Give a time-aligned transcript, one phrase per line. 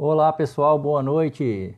[0.00, 1.76] Olá pessoal, boa noite.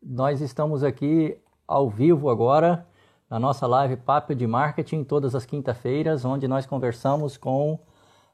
[0.00, 2.86] Nós estamos aqui ao vivo agora
[3.28, 7.76] na nossa live Papo de Marketing todas as quinta-feiras, onde nós conversamos com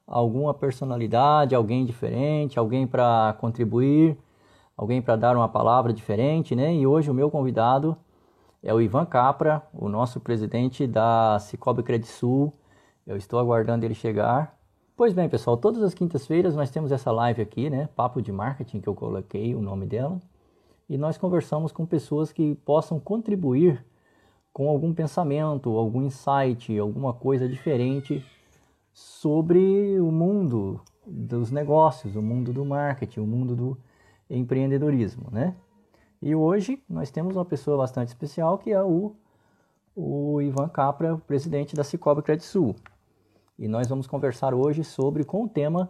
[0.06, 4.18] alguma personalidade, alguém diferente, alguém para contribuir,
[4.76, 6.75] alguém para dar uma palavra diferente, né?
[6.75, 7.96] E hoje o meu convidado
[8.62, 12.53] é o Ivan Capra, o nosso presidente da Cicobi Credisul.
[13.07, 14.61] Eu estou aguardando ele chegar.
[15.03, 17.89] Pois bem, pessoal, todas as quintas-feiras nós temos essa live aqui, né?
[17.96, 20.23] Papo de Marketing, que eu coloquei o nome dela.
[20.89, 23.85] E nós conversamos com pessoas que possam contribuir
[24.53, 28.25] com algum pensamento, algum insight, alguma coisa diferente
[28.93, 33.78] sobre o mundo dos negócios, o mundo do marketing, o mundo do
[34.31, 35.56] empreendedorismo, né?
[36.23, 39.17] E hoje nós temos uma pessoa bastante especial que é o,
[39.97, 42.77] o Ivan Capra, presidente da Cicobi Credit Sul.
[43.58, 45.88] E nós vamos conversar hoje sobre com o tema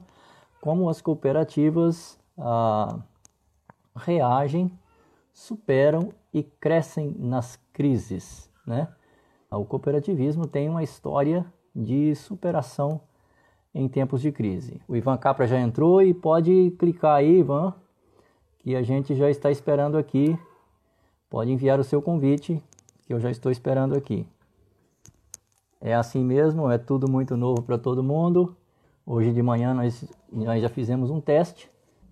[0.61, 2.99] como as cooperativas ah,
[3.97, 4.71] reagem,
[5.33, 8.89] superam e crescem nas crises, né?
[9.51, 13.01] O cooperativismo tem uma história de superação
[13.75, 14.81] em tempos de crise.
[14.89, 17.75] O Ivan Capra já entrou e pode clicar aí, Ivan,
[18.59, 20.39] que a gente já está esperando aqui.
[21.29, 22.63] Pode enviar o seu convite,
[23.07, 24.27] que eu já estou esperando aqui.
[25.85, 28.57] É assim mesmo, é tudo muito novo para todo mundo.
[29.05, 31.69] Hoje de manhã nós, nós já fizemos um teste.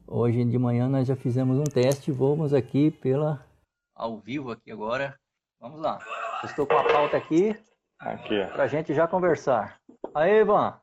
[0.08, 2.10] Hoje de manhã nós já fizemos um teste.
[2.10, 3.46] Vamos aqui pela
[3.94, 5.14] ao vivo aqui agora.
[5.60, 5.98] Vamos lá.
[6.42, 7.54] Estou com a pauta aqui.
[8.00, 8.44] Aqui.
[8.46, 9.78] Para a gente já conversar.
[10.14, 10.74] Aí, Ivan.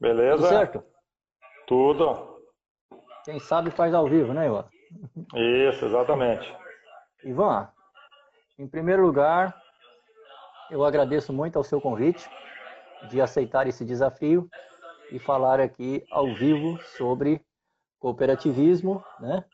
[0.00, 0.38] Beleza?
[0.38, 0.84] Tudo certo?
[1.68, 2.40] Tudo.
[3.24, 4.64] Quem sabe faz ao vivo, né, Ivan?
[5.68, 6.52] Isso, exatamente.
[7.22, 7.68] Ivan,
[8.58, 9.61] em primeiro lugar,
[10.72, 12.26] eu agradeço muito ao seu convite
[13.10, 14.48] de aceitar esse desafio
[15.10, 17.44] e falar aqui ao vivo sobre
[18.00, 19.44] cooperativismo, né?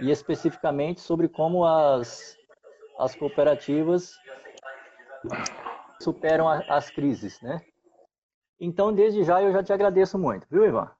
[0.00, 2.36] E especificamente sobre como as,
[2.98, 4.18] as cooperativas
[6.02, 7.64] superam a, as crises, né?
[8.58, 10.90] Então, desde já, eu já te agradeço muito, viu, Ivan?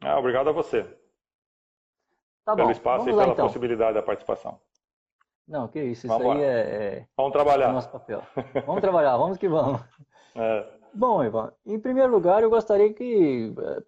[0.00, 0.82] Ah, obrigado a você.
[2.44, 2.72] Tá pelo bom.
[2.72, 3.46] espaço Vamos e lá, pela então.
[3.46, 4.60] possibilidade da participação.
[5.52, 6.44] Não, que isso, isso Vamos aí lá.
[6.44, 7.70] é, é Vamos o trabalhar.
[7.74, 8.22] nosso papel.
[8.66, 9.80] Vamos trabalhar, vamos que vamos.
[10.34, 13.82] É, Bom, Ivan, em primeiro lugar, eu gostaria que eh,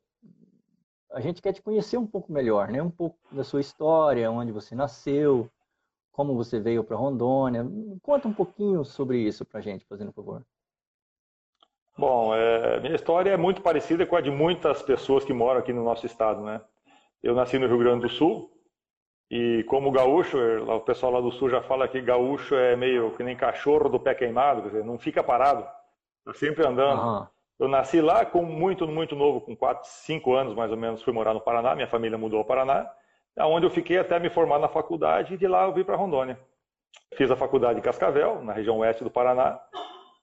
[1.12, 2.82] a gente quer te conhecer um pouco melhor, né?
[2.82, 5.48] Um pouco da sua história, onde você nasceu,
[6.12, 7.66] como você veio para Rondônia.
[8.02, 10.44] Conta um pouquinho sobre isso para a gente, fazendo favor.
[11.96, 15.72] Bom, é, minha história é muito parecida com a de muitas pessoas que moram aqui
[15.72, 16.60] no nosso estado, né?
[17.22, 18.53] Eu nasci no Rio Grande do Sul
[19.30, 23.10] e como gaúcho, lá- o pessoal lá do sul já fala que gaúcho é meio
[23.12, 25.66] que nem cachorro do pé queimado, quer dizer, não fica parado,
[26.24, 27.00] tá sempre andando.
[27.00, 27.28] Aham.
[27.58, 31.12] Eu nasci lá com muito, muito novo, com 4, 5 anos mais ou menos, fui
[31.12, 32.90] morar no Paraná, minha família mudou ao Paraná,
[33.38, 36.38] onde eu fiquei até me formar na faculdade e de lá eu vim para Rondônia.
[37.14, 39.60] Fiz a faculdade em Cascavel, na região oeste do Paraná,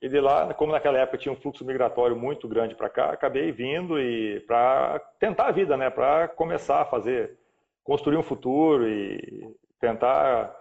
[0.02, 3.52] e de lá, como naquela época tinha um fluxo migratório muito grande para cá, acabei
[3.52, 7.38] vindo e para tentar a vida, né, para começar a fazer,
[7.84, 10.56] construir um futuro e tentar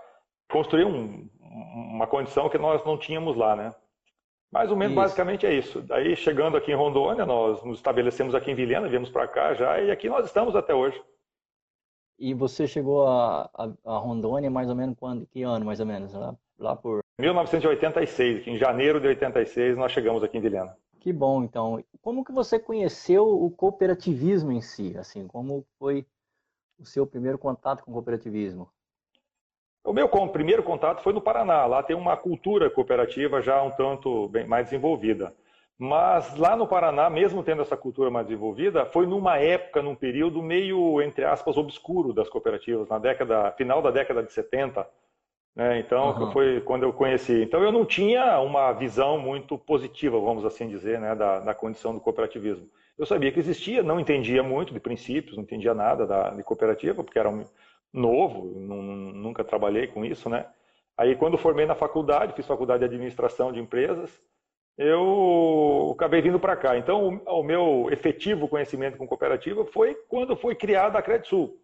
[0.51, 3.75] construir um- uma condição que nós não tínhamos lá, né?
[4.53, 5.01] Mais ou menos, Isso.
[5.01, 5.81] basicamente é isso.
[5.83, 9.81] Daí, chegando aqui em Rondônia, nós nos estabelecemos aqui em Vilhena, viemos para cá já,
[9.81, 11.01] e aqui nós estamos até hoje.
[12.19, 15.25] E você chegou a, a, a Rondônia mais ou menos quando?
[15.27, 16.13] Que ano, mais ou menos?
[16.13, 17.01] Lá, lá por.
[17.19, 20.77] 1986, aqui em janeiro de 86, nós chegamos aqui em Vilhena.
[20.99, 21.83] Que bom, então.
[22.03, 24.97] Como que você conheceu o cooperativismo em si?
[24.99, 26.05] Assim, como foi
[26.81, 28.69] o seu primeiro contato com o cooperativismo?
[29.85, 31.67] O meu primeiro contato foi no Paraná.
[31.67, 35.35] Lá tem uma cultura cooperativa já um tanto bem mais desenvolvida.
[35.79, 40.43] Mas lá no Paraná, mesmo tendo essa cultura mais desenvolvida, foi numa época, num período
[40.43, 44.87] meio, entre aspas, obscuro das cooperativas, na década, final da década de 70.
[45.55, 45.79] Né?
[45.81, 46.33] Então, Aham.
[46.33, 47.43] foi quando eu conheci.
[47.43, 51.95] Então, eu não tinha uma visão muito positiva, vamos assim dizer, né, da, da condição
[51.95, 52.69] do cooperativismo.
[52.99, 57.03] Eu sabia que existia, não entendia muito de princípios, não entendia nada da, de cooperativa,
[57.03, 57.45] porque era um
[57.93, 58.83] novo, nu-
[59.13, 60.47] nunca trabalhei com isso, né?
[60.97, 64.21] Aí, quando formei na faculdade, fiz faculdade de administração de empresas,
[64.79, 66.77] eu acabei vindo para cá.
[66.79, 71.59] Então, o, o meu efetivo conhecimento com cooperativa foi quando foi criada a Credsul.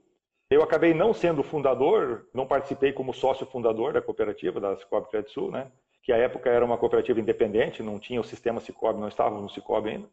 [0.48, 5.50] Eu acabei não sendo fundador, não participei como sócio fundador da cooperativa, da Cicobi Credsul,
[5.50, 5.72] né?
[6.02, 9.50] Que à época era uma cooperativa independente, não tinha o sistema Cicobi, não estávamos no
[9.50, 10.08] Cicobi ainda.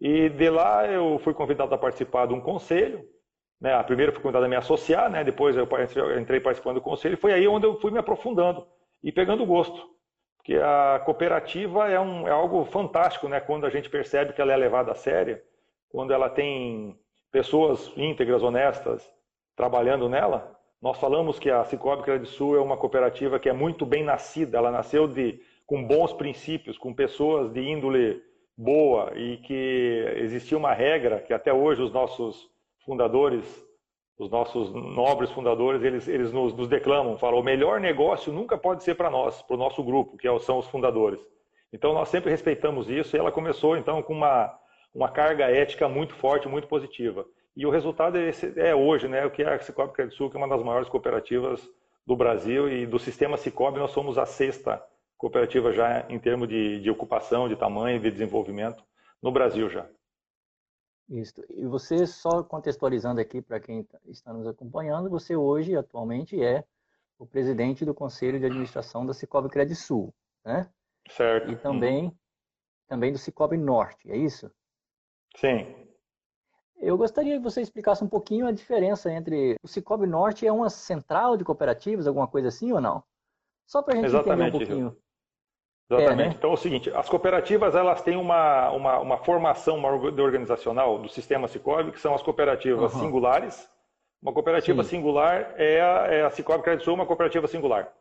[0.00, 3.04] E de lá eu fui convidado a participar de um conselho,
[3.60, 3.74] né?
[3.74, 5.24] A primeira fui convidado a me associar, né?
[5.24, 5.66] Depois eu
[6.16, 8.64] entrei participando do conselho e foi aí onde eu fui me aprofundando
[9.02, 9.84] e pegando gosto.
[10.36, 13.40] Porque a cooperativa é, um, é algo fantástico, né?
[13.40, 15.40] Quando a gente percebe que ela é levada a sério,
[15.88, 16.96] quando ela tem
[17.32, 19.15] pessoas íntegras, honestas,
[19.56, 23.86] trabalhando nela, nós falamos que a Cicobi Crédito Sul é uma cooperativa que é muito
[23.86, 28.22] bem nascida, ela nasceu de, com bons princípios, com pessoas de índole
[28.56, 32.48] boa e que existia uma regra que até hoje os nossos
[32.84, 33.66] fundadores,
[34.18, 38.84] os nossos nobres fundadores, eles, eles nos, nos declamam, falam, o melhor negócio nunca pode
[38.84, 41.20] ser para nós, para o nosso grupo, que é são os fundadores.
[41.72, 44.54] Então nós sempre respeitamos isso e ela começou então com uma,
[44.94, 47.26] uma carga ética muito forte, muito positiva.
[47.56, 50.30] E o resultado é, esse, é hoje, né, o que é a Cicobi Crédito Sul,
[50.30, 51.66] que é uma das maiores cooperativas
[52.06, 54.84] do Brasil e do sistema Cicobi nós somos a sexta
[55.16, 58.84] cooperativa já em termos de, de ocupação, de tamanho, de desenvolvimento
[59.22, 59.88] no Brasil já.
[61.08, 61.42] Isso.
[61.50, 66.64] E você, só contextualizando aqui para quem tá, está nos acompanhando, você hoje, atualmente, é
[67.18, 70.12] o presidente do Conselho de Administração da Cicobi Sul,
[70.44, 70.68] né?
[71.08, 71.52] Certo.
[71.52, 72.16] E também, uhum.
[72.88, 74.50] também do Cicobi Norte, é isso?
[75.36, 75.85] Sim.
[76.78, 80.68] Eu gostaria que você explicasse um pouquinho a diferença entre o Cicobi Norte é uma
[80.68, 83.02] central de cooperativas, alguma coisa assim ou não?
[83.66, 84.96] Só para a gente Exatamente, entender um pouquinho.
[85.90, 86.22] Exatamente.
[86.22, 86.34] É, né?
[86.36, 91.08] Então é o seguinte, as cooperativas elas têm uma, uma, uma formação uma organizacional do
[91.08, 93.00] sistema Cicobi, que são as cooperativas uhum.
[93.00, 93.68] singulares.
[94.20, 94.90] Uma cooperativa Sim.
[94.90, 97.92] singular é a, é a Cicobi Crédito Sul, uma cooperativa singular.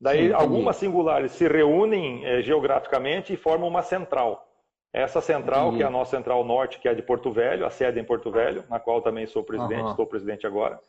[0.00, 4.49] Daí Sim, algumas singulares se reúnem é, geograficamente e formam uma central.
[4.92, 8.00] Essa central, que é a nossa central norte, que é de Porto Velho, a sede
[8.00, 9.90] em Porto Velho, na qual também sou presidente, uhum.
[9.90, 10.80] estou presidente agora.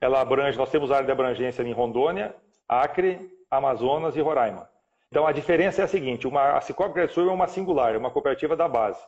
[0.00, 2.34] Ela abrange, nós temos área de abrangência em Rondônia,
[2.68, 4.68] Acre, Amazonas e Roraima.
[5.10, 7.98] Então a diferença é a seguinte: uma, a Cicobi Crédito Sul é uma singular, é
[7.98, 9.00] uma cooperativa da base.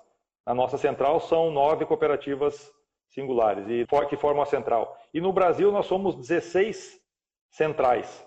[0.47, 2.73] Na nossa central são nove cooperativas
[3.09, 4.97] singulares e que formam a central.
[5.13, 7.01] E no Brasil nós somos 16
[7.51, 8.27] centrais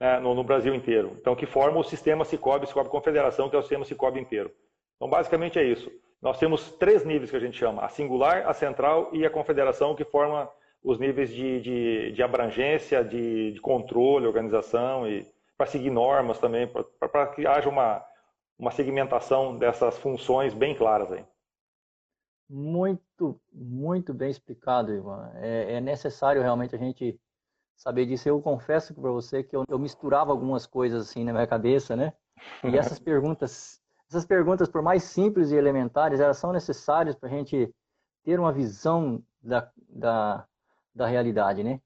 [0.00, 1.16] né, no, no, Brasil inteiro.
[1.20, 4.50] Então que formam o sistema Cicobi, Cicobi Confederação, que é o sistema Cicobi inteiro.
[5.00, 5.90] Então basicamente é isso.
[6.20, 9.96] Nós temos três níveis que a gente chama: a singular, a central e a confederação,
[9.96, 10.46] que forma
[10.84, 15.26] os níveis de, de, de abrangência, de, de controle, organização e
[15.56, 18.04] para seguir normas também, para que haja uma,
[18.58, 21.24] uma segmentação dessas funções bem claras aí.
[22.48, 25.30] Muito, muito bem explicado, Ivan.
[25.36, 27.18] É, é necessário realmente a gente
[27.76, 28.28] saber disso.
[28.28, 32.12] Eu confesso para você que eu, eu, misturava algumas coisas assim na minha cabeça, né?
[32.64, 33.79] E essas perguntas,
[34.10, 37.72] essas perguntas, por mais simples e elementares, elas são necessárias para a gente
[38.24, 40.44] ter uma visão da, da,
[40.92, 41.80] da realidade, né?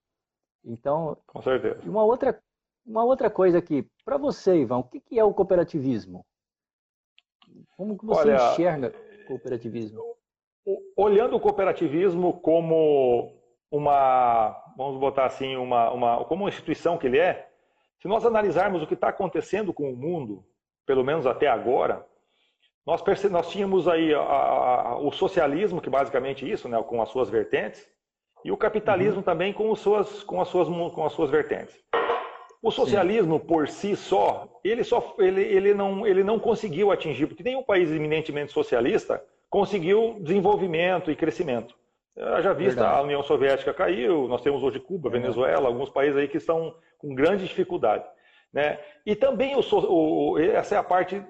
[0.64, 1.82] Então, com certeza.
[1.84, 2.40] Uma outra
[2.86, 6.24] uma outra coisa aqui, para você, Ivan, o que é o cooperativismo?
[7.76, 8.92] Como que você Olha, enxerga
[9.22, 10.02] o cooperativismo?
[10.94, 13.32] Olhando o cooperativismo como
[13.70, 17.50] uma, vamos botar assim, uma, uma, como uma instituição que ele é,
[18.00, 20.44] se nós analisarmos o que está acontecendo com o mundo,
[20.84, 22.06] pelo menos até agora,
[22.86, 27.08] nós, nós tínhamos aí a, a, o socialismo, que basicamente é isso, né, com as
[27.08, 27.86] suas vertentes,
[28.44, 29.22] e o capitalismo uhum.
[29.22, 31.74] também com, suas, com, as suas, com as suas vertentes.
[32.62, 33.46] O socialismo Sim.
[33.46, 37.90] por si só, ele, só ele, ele, não, ele não conseguiu atingir, porque nenhum país
[37.90, 41.74] eminentemente socialista conseguiu desenvolvimento e crescimento.
[42.16, 43.00] Já vista, Verdade.
[43.00, 47.14] a União Soviética caiu, nós temos hoje Cuba, Venezuela, alguns países aí que estão com
[47.14, 48.04] grande dificuldade.
[48.52, 48.78] Né?
[49.04, 51.22] E também o, o, essa é a parte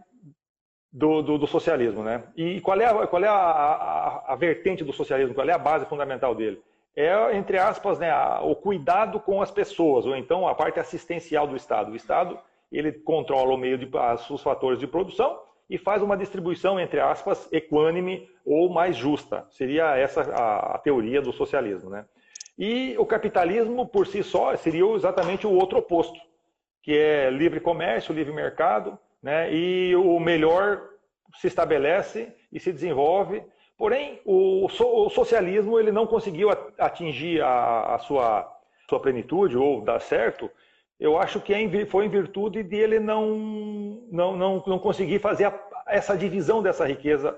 [0.94, 2.02] do, do, do, socialismo.
[2.02, 2.23] Né?
[2.35, 5.35] E qual é, a, qual é a, a, a vertente do socialismo?
[5.35, 6.62] Qual é a base fundamental dele?
[6.96, 8.12] é, entre aspas, né,
[8.43, 11.90] o cuidado com as pessoas, ou então a parte assistencial do Estado.
[11.90, 12.38] O Estado
[12.71, 13.88] ele controla o meio de
[14.30, 19.47] os fatores de produção e faz uma distribuição, entre aspas, equânime ou mais justa.
[19.50, 21.90] Seria essa a, a teoria do socialismo.
[21.90, 22.04] Né?
[22.57, 26.19] E o capitalismo, por si só, seria exatamente o outro oposto,
[26.83, 29.52] que é livre comércio, livre mercado, né?
[29.52, 30.88] e o melhor
[31.40, 33.43] se estabelece e se desenvolve
[33.76, 38.49] Porém, o, o socialismo ele não conseguiu atingir a, a sua,
[38.88, 40.49] sua plenitude ou dar certo.
[40.99, 43.37] Eu acho que é foi em virtude de ele não,
[44.12, 47.37] não, não, não conseguir fazer a, essa divisão dessa riqueza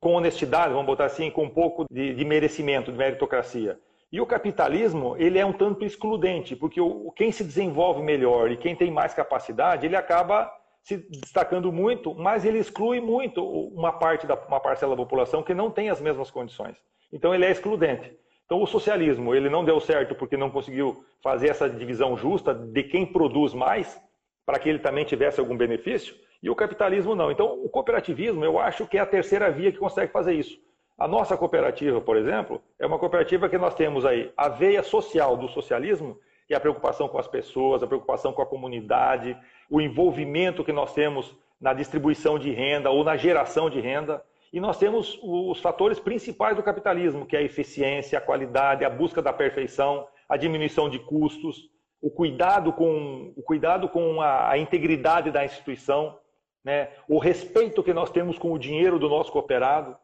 [0.00, 3.78] com honestidade, vamos botar assim, com um pouco de, de, merecimento, de meritocracia.
[4.10, 8.56] E o capitalismo, ele é um tanto excludente, porque o, quem se desenvolve melhor e
[8.56, 10.50] quem tem mais capacidade, ele acaba
[10.82, 15.54] se destacando muito, mas ele exclui muito uma parte da uma parcela da população que
[15.54, 16.76] não tem as mesmas condições.
[17.12, 18.16] Então ele é excludente.
[18.46, 22.82] Então o socialismo ele não deu certo porque não conseguiu fazer essa divisão justa de
[22.82, 24.00] quem produz mais
[24.44, 27.30] para que ele também tivesse algum benefício e o capitalismo não.
[27.30, 30.58] Então o cooperativismo eu acho que é a terceira via que consegue fazer isso.
[30.98, 35.36] A nossa cooperativa, por exemplo, é uma cooperativa que nós temos aí a veia social
[35.36, 36.18] do socialismo
[36.48, 39.34] e a preocupação com as pessoas, a preocupação com a comunidade,
[39.70, 44.22] o envolvimento que nós temos na distribuição de renda ou na geração de renda.
[44.52, 48.90] E nós temos os fatores principais do capitalismo, que é a eficiência, a qualidade, a
[48.90, 51.70] busca da perfeição, a diminuição de custos,
[52.02, 56.18] o cuidado com, o cuidado com a, a integridade da instituição,
[56.64, 56.88] né?
[57.08, 59.96] o respeito que nós temos com o dinheiro do nosso cooperado.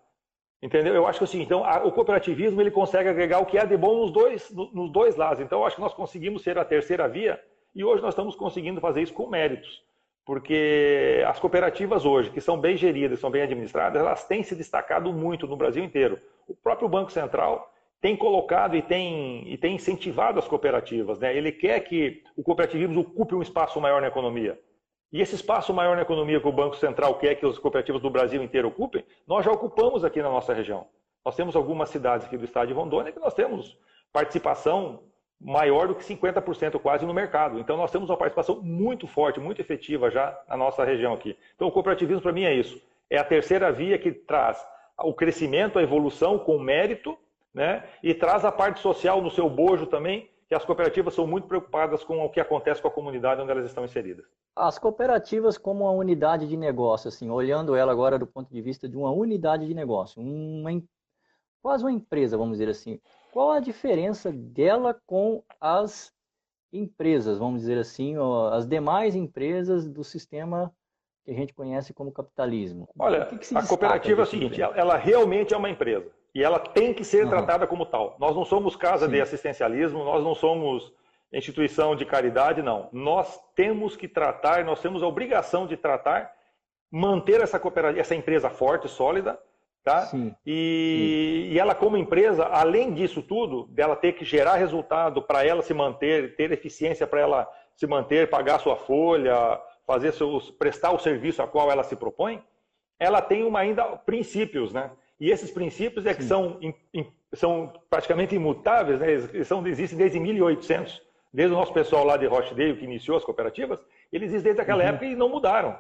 [0.63, 0.95] Entendeu?
[0.95, 3.77] Eu acho que assim, então, a, o cooperativismo ele consegue agregar o que é de
[3.77, 5.41] bom nos dois, no, nos dois lados.
[5.41, 7.41] Então, eu acho que nós conseguimos ser a terceira via
[7.77, 9.85] e hoje nós estamos conseguindo fazer isso com méritos.
[10.25, 15.13] Porque as cooperativas hoje, que são bem geridas, são bem administradas, elas têm se destacado
[15.13, 16.19] muito no Brasil inteiro.
[16.49, 21.19] O próprio Banco Central tem colocado e tem, e tem incentivado as cooperativas.
[21.21, 21.37] Né?
[21.37, 24.59] Ele quer que o cooperativismo ocupe um espaço maior na economia.
[25.13, 28.11] E esse espaço maior na economia que o Banco Central quer que as cooperativas do
[28.11, 30.87] Brasil inteiro ocupem, nós já ocupamos aqui na nossa região.
[31.23, 33.79] Nós temos algumas cidades aqui do estado de Rondônia que nós temos
[34.13, 35.03] participação
[35.41, 37.59] maior do que 50% quase no mercado.
[37.59, 41.37] Então nós temos uma participação muito forte, muito efetiva já na nossa região aqui.
[41.55, 42.81] Então o cooperativismo para mim é isso.
[43.11, 44.65] É a terceira via que traz
[44.99, 47.17] o crescimento, a evolução com mérito
[47.57, 47.83] né?
[48.03, 52.05] E traz a parte social no seu bojo também, que as cooperativas são muito preocupadas
[52.05, 54.27] com o que acontece com a comunidade onde elas estão inseridas.
[54.55, 58.87] As cooperativas como uma unidade de negócio, assim, olhando ela agora do ponto de vista
[58.87, 60.71] de uma unidade de negócio, uma,
[61.63, 63.01] quase uma empresa, vamos dizer assim.
[63.37, 66.11] Qual a diferença dela com as
[66.73, 68.15] empresas, vamos dizer assim,
[68.51, 70.73] as demais empresas do sistema
[71.23, 72.89] que a gente conhece como capitalismo?
[72.99, 76.59] Olha, que que a cooperativa é o seguinte, ela realmente é uma empresa e ela
[76.59, 77.29] tem que ser uhum.
[77.29, 78.17] tratada como tal.
[78.19, 79.13] Nós não somos casa Sim.
[79.13, 80.91] de assistencialismo, nós não somos
[81.31, 82.89] instituição de caridade, não.
[82.91, 86.33] Nós temos que tratar, nós temos a obrigação de tratar,
[86.91, 89.39] manter essa cooperativa, essa empresa forte, sólida,
[89.87, 90.03] tá?
[90.07, 90.35] Sim.
[90.45, 91.55] E, Sim.
[91.55, 95.73] e ela como empresa, além disso tudo, dela ter que gerar resultado para ela se
[95.73, 101.41] manter, ter eficiência para ela se manter, pagar sua folha, fazer seus, prestar o serviço
[101.41, 102.43] a qual ela se propõe,
[102.99, 104.91] ela tem uma ainda princípios, né?
[105.21, 106.59] E esses princípios é que são,
[107.33, 109.13] são praticamente imutáveis, né?
[109.13, 111.01] eles são, existem desde 1800,
[111.33, 113.79] desde o nosso pessoal lá de Rochdale, que iniciou as cooperativas,
[114.13, 114.89] eles existem desde aquela uhum.
[114.89, 115.79] época e não mudaram.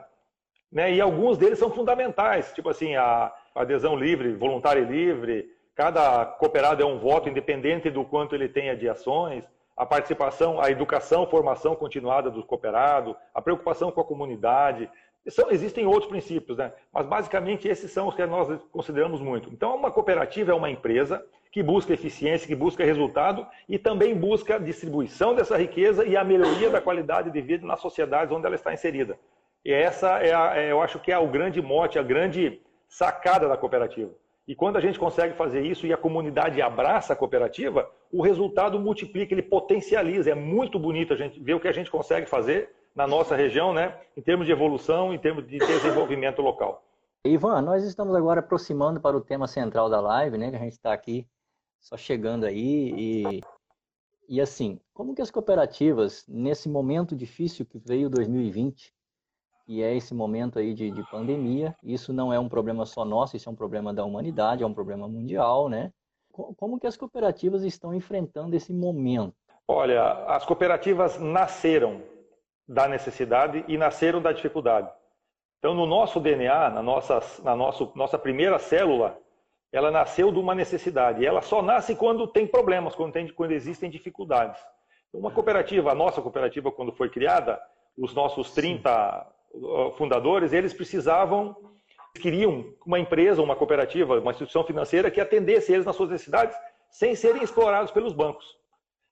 [0.70, 0.94] Né?
[0.94, 6.82] E alguns deles são fundamentais, tipo assim, a adesão livre, voluntária e livre, cada cooperado
[6.82, 9.44] é um voto independente do quanto ele tenha de ações,
[9.76, 14.88] a participação, a educação, formação continuada do cooperado, a preocupação com a comunidade,
[15.28, 16.72] são, existem outros princípios, né?
[16.92, 19.50] mas basicamente esses são os que nós consideramos muito.
[19.52, 24.60] Então, uma cooperativa é uma empresa que busca eficiência, que busca resultado e também busca
[24.60, 28.72] distribuição dessa riqueza e a melhoria da qualidade de vida nas sociedades onde ela está
[28.72, 29.18] inserida.
[29.66, 33.48] E essa é, a, é eu acho que é o grande mote, a grande sacada
[33.48, 34.12] da cooperativa.
[34.46, 38.78] E quando a gente consegue fazer isso e a comunidade abraça a cooperativa, o resultado
[38.78, 40.30] multiplica, ele potencializa.
[40.30, 43.74] É muito bonito a gente ver o que a gente consegue fazer na nossa região,
[43.74, 46.84] né, em termos de evolução, em termos de desenvolvimento local.
[47.24, 50.74] Ivan, nós estamos agora aproximando para o tema central da live, né, que a gente
[50.74, 51.26] está aqui
[51.80, 53.40] só chegando aí e,
[54.28, 58.94] e assim, como que as cooperativas, nesse momento difícil que veio 2020,
[59.68, 63.36] e é esse momento aí de, de pandemia, isso não é um problema só nosso,
[63.36, 65.92] isso é um problema da humanidade, é um problema mundial, né?
[66.30, 69.34] Como que as cooperativas estão enfrentando esse momento?
[69.66, 72.02] Olha, as cooperativas nasceram
[72.68, 74.88] da necessidade e nasceram da dificuldade.
[75.58, 79.18] Então, no nosso DNA, na nossa, na nosso, nossa primeira célula,
[79.72, 81.22] ela nasceu de uma necessidade.
[81.22, 84.60] E ela só nasce quando tem problemas, quando, tem, quando existem dificuldades.
[85.12, 87.58] Uma cooperativa, a nossa cooperativa, quando foi criada,
[87.96, 89.35] os nossos 30 Sim.
[89.96, 91.56] Fundadores, eles precisavam,
[92.20, 96.56] queriam uma empresa, uma cooperativa, uma instituição financeira que atendesse eles nas suas necessidades
[96.90, 98.56] sem serem explorados pelos bancos.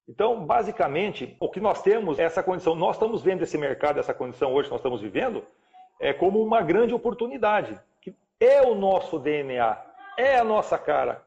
[0.06, 2.74] Então, basicamente, o que nós temos é essa condição.
[2.74, 5.42] Nós estamos vendo esse mercado, essa condição hoje que nós estamos vivendo,
[5.98, 9.78] é como uma grande oportunidade, que é o nosso DNA,
[10.18, 11.23] é a nossa cara.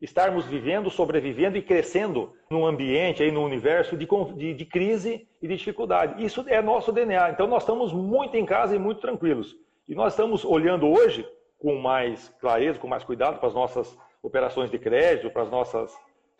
[0.00, 5.48] Estarmos vivendo, sobrevivendo e crescendo num ambiente, aí, num universo de, de, de crise e
[5.48, 6.22] de dificuldade.
[6.22, 7.30] Isso é nosso DNA.
[7.30, 9.56] Então, nós estamos muito em casa e muito tranquilos.
[9.88, 11.26] E nós estamos olhando hoje
[11.58, 15.96] com mais clareza, com mais cuidado para as nossas operações de crédito, para as nossas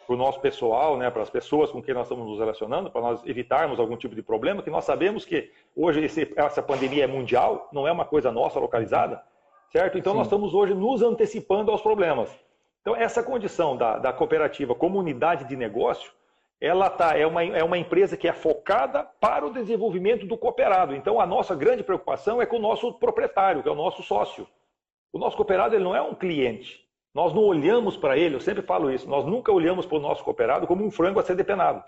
[0.06, 3.00] para o nosso pessoal, né, para as pessoas com quem nós estamos nos relacionando, para
[3.00, 7.06] nós evitarmos algum tipo de problema, que nós sabemos que hoje esse, essa pandemia é
[7.08, 9.20] mundial, não é uma coisa nossa localizada,
[9.72, 9.98] certo?
[9.98, 10.18] Então Sim.
[10.18, 12.30] nós estamos hoje nos antecipando aos problemas.
[12.86, 16.12] Então essa condição da, da cooperativa como unidade de negócio,
[16.60, 20.94] ela tá, é, uma, é uma empresa que é focada para o desenvolvimento do cooperado.
[20.94, 24.46] Então a nossa grande preocupação é com o nosso proprietário, que é o nosso sócio.
[25.12, 28.62] O nosso cooperado ele não é um cliente, nós não olhamos para ele, eu sempre
[28.62, 31.82] falo isso, nós nunca olhamos para o nosso cooperado como um frango a ser depenado.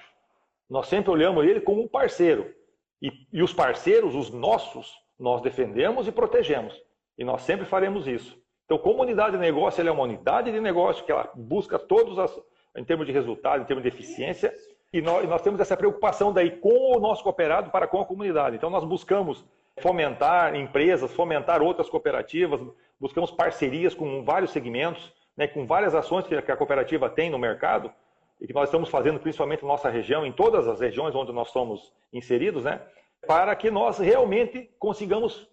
[0.69, 2.53] Nós sempre olhamos ele como um parceiro.
[3.01, 6.77] E, e os parceiros, os nossos, nós defendemos e protegemos.
[7.17, 8.37] E nós sempre faremos isso.
[8.69, 12.19] Então, como unidade de negócio, ela é uma unidade de negócio que ela busca todos
[12.19, 12.39] as,
[12.77, 14.55] em termos de resultado, em termos de eficiência,
[14.93, 18.57] E nós, nós temos essa preocupação daí com o nosso cooperado para com a comunidade.
[18.57, 19.45] Então nós buscamos
[19.81, 22.61] fomentar empresas, fomentar outras cooperativas,
[22.99, 27.93] buscamos parcerias com vários segmentos, né, com várias ações que a cooperativa tem no mercado
[28.41, 31.51] e que nós estamos fazendo principalmente na nossa região, em todas as regiões onde nós
[31.51, 32.81] somos inseridos, né,
[33.27, 35.49] para que nós realmente consigamos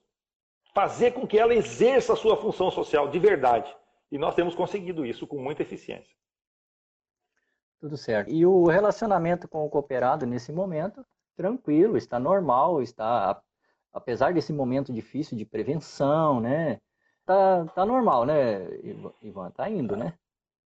[0.76, 3.74] fazer com que ela exerça a sua função social de verdade.
[4.12, 6.14] E nós temos conseguido isso com muita eficiência.
[7.80, 8.30] Tudo certo.
[8.30, 11.06] E o relacionamento com o cooperado nesse momento,
[11.36, 13.42] tranquilo, está normal, está
[13.94, 16.82] apesar desse momento difícil de prevenção, né?
[17.26, 18.68] Tá, tá normal, né,
[19.22, 19.50] Ivan?
[19.52, 20.14] Tá indo, né?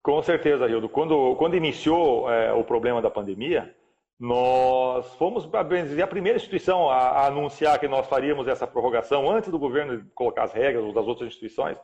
[0.01, 0.89] Com certeza, Rildo.
[0.89, 3.75] Quando, quando iniciou é, o problema da pandemia,
[4.19, 9.57] nós fomos a primeira instituição a, a, anunciar que nós faríamos essa prorrogação antes do
[9.57, 11.77] governo colocar as regras ou das outras instituições,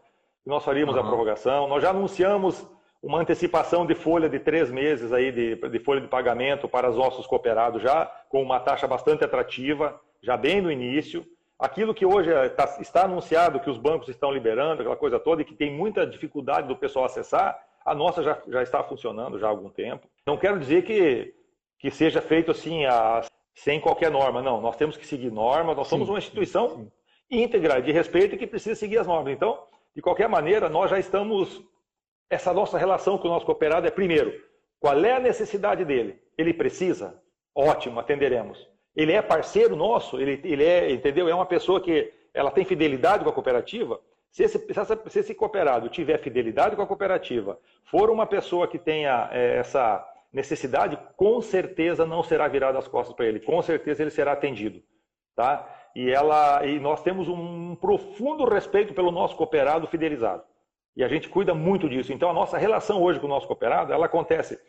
[0.43, 1.01] que nós faríamos uhum.
[1.01, 1.67] a prorrogação.
[1.67, 2.67] Nós já anunciamos
[3.01, 6.97] uma antecipação de folha de três meses aí de, de folha de pagamento para os
[6.97, 11.25] nossos cooperados já com uma taxa bastante atrativa, já bem no início.
[11.57, 15.45] Aquilo que hoje está, está anunciado que os bancos estão liberando, aquela coisa toda, e
[15.45, 19.51] que tem muita dificuldade do pessoal acessar, a nossa já, já está funcionando já há
[19.51, 20.05] algum tempo.
[20.25, 21.33] Não quero dizer que,
[21.85, 23.21] que seja feito assim a,
[23.53, 24.59] sem qualquer norma, não.
[24.59, 26.91] Nós temos que seguir normas, nós sim, somos uma instituição sim.
[27.29, 29.31] íntegra, de respeito e que precisa seguir as normas.
[29.31, 29.59] Então,
[29.95, 31.63] de qualquer maneira, nós já estamos
[32.27, 34.33] essa nossa relação com o nosso cooperado é, primeiro,
[34.79, 36.19] qual é a necessidade dele?
[36.35, 37.21] Ele precisa?
[37.53, 38.67] Ótimo, atenderemos.
[38.95, 40.19] Ele é parceiro nosso?
[40.19, 41.29] Ele, ele é, entendeu?
[41.29, 44.01] É uma pessoa que ela tem fidelidade com a cooperativa?
[44.31, 44.57] Se esse,
[45.09, 50.03] se esse cooperado tiver fidelidade com a cooperativa, for uma pessoa que tenha é, essa
[50.35, 54.83] necessidade, com certeza não será virado as costas para ele, com certeza ele será atendido.
[55.33, 55.67] Tá?
[55.95, 60.43] E, ela, e nós temos um profundo respeito pelo nosso cooperado fidelizado.
[60.95, 62.13] E a gente cuida muito disso.
[62.13, 64.59] Então, a nossa relação hoje com o nosso cooperado, ela acontece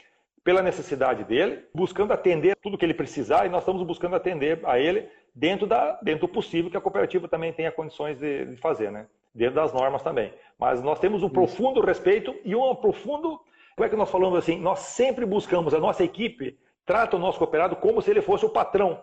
[0.42, 4.78] pela necessidade dele, buscando atender tudo que ele precisar, e nós estamos buscando atender a
[4.78, 8.92] ele dentro, da, dentro do possível que a cooperativa também tenha condições de, de fazer,
[8.92, 9.07] né?
[9.35, 10.33] dentro das normas também.
[10.59, 11.35] Mas nós temos um Isso.
[11.35, 13.40] profundo respeito e um profundo.
[13.77, 14.59] Como é que nós falamos assim?
[14.59, 18.49] Nós sempre buscamos, a nossa equipe trata o nosso cooperado como se ele fosse o
[18.49, 19.03] patrão.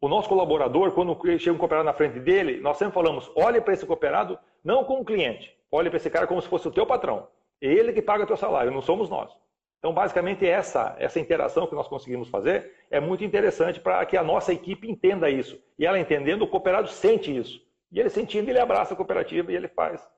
[0.00, 3.74] O nosso colaborador, quando chega um cooperado na frente dele, nós sempre falamos: olhe para
[3.74, 7.28] esse cooperado não como cliente, olhe para esse cara como se fosse o teu patrão.
[7.60, 9.30] Ele que paga o teu salário, não somos nós.
[9.78, 14.24] Então, basicamente, essa, essa interação que nós conseguimos fazer é muito interessante para que a
[14.24, 15.62] nossa equipe entenda isso.
[15.78, 17.60] E ela entendendo, o cooperado sente isso.
[17.92, 20.08] E ele sentindo, ele abraça a cooperativa e ele faz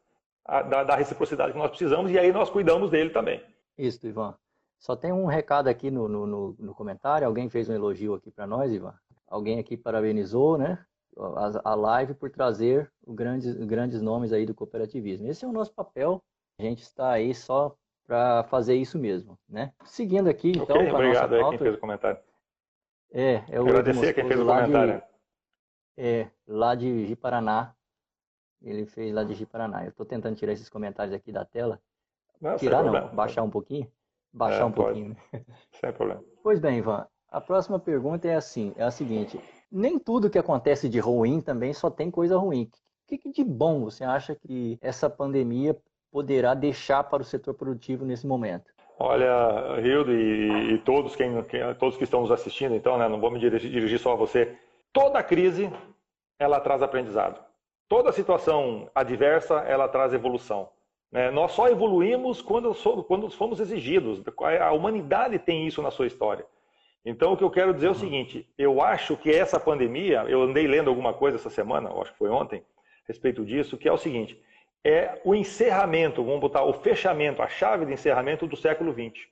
[0.46, 3.42] a, da, da, reciprocidade que nós precisamos e aí nós cuidamos dele também.
[3.76, 4.34] Isso, Ivan.
[4.78, 7.26] Só tem um recado aqui no, no, no comentário.
[7.26, 8.94] Alguém fez um elogio aqui para nós, Ivan.
[9.26, 10.84] Alguém aqui parabenizou, né?
[11.64, 15.26] a, live por trazer grandes, grandes nomes aí do cooperativismo.
[15.28, 16.22] Esse é o nosso papel.
[16.58, 17.74] A gente está aí só
[18.06, 19.72] para fazer isso mesmo, né?
[19.84, 22.20] Seguindo aqui, então, okay, obrigado a nossa pauta, quem fez o comentário.
[23.12, 24.98] É, é o Agradecer quem fez o comentário.
[24.98, 25.02] De,
[25.96, 27.74] é, lá de Jiparaná.
[28.62, 29.84] Ele fez lá de Jiparaná.
[29.84, 31.80] Eu estou tentando tirar esses comentários aqui da tela.
[32.40, 33.90] Não, tirar não, baixar um pouquinho.
[34.32, 35.00] Baixar é, um pode.
[35.00, 35.16] pouquinho.
[35.32, 35.44] Né?
[35.80, 36.22] Sem problema.
[36.42, 37.06] Pois bem, Ivan.
[37.30, 39.40] A próxima pergunta é assim, é a seguinte:
[39.70, 42.70] nem tudo que acontece de ruim também só tem coisa ruim.
[43.10, 45.76] O que de bom você acha que essa pandemia
[46.10, 48.72] poderá deixar para o setor produtivo nesse momento?
[48.98, 53.20] Olha, Rildo e, e todos, quem, quem, todos que estão nos assistindo, então, né, não
[53.20, 54.56] vou me dirigir, dirigir só a você.
[54.92, 55.70] Toda crise,
[56.38, 57.38] ela traz aprendizado.
[57.88, 60.68] Toda situação adversa, ela traz evolução.
[61.10, 61.30] Né?
[61.30, 64.22] Nós só evoluímos quando, quando fomos exigidos.
[64.60, 66.44] A humanidade tem isso na sua história.
[67.04, 70.42] Então, o que eu quero dizer é o seguinte: eu acho que essa pandemia, eu
[70.42, 73.92] andei lendo alguma coisa essa semana, acho que foi ontem, a respeito disso, que é
[73.92, 74.36] o seguinte:
[74.84, 79.28] é o encerramento, vamos botar o fechamento, a chave de encerramento do século XX.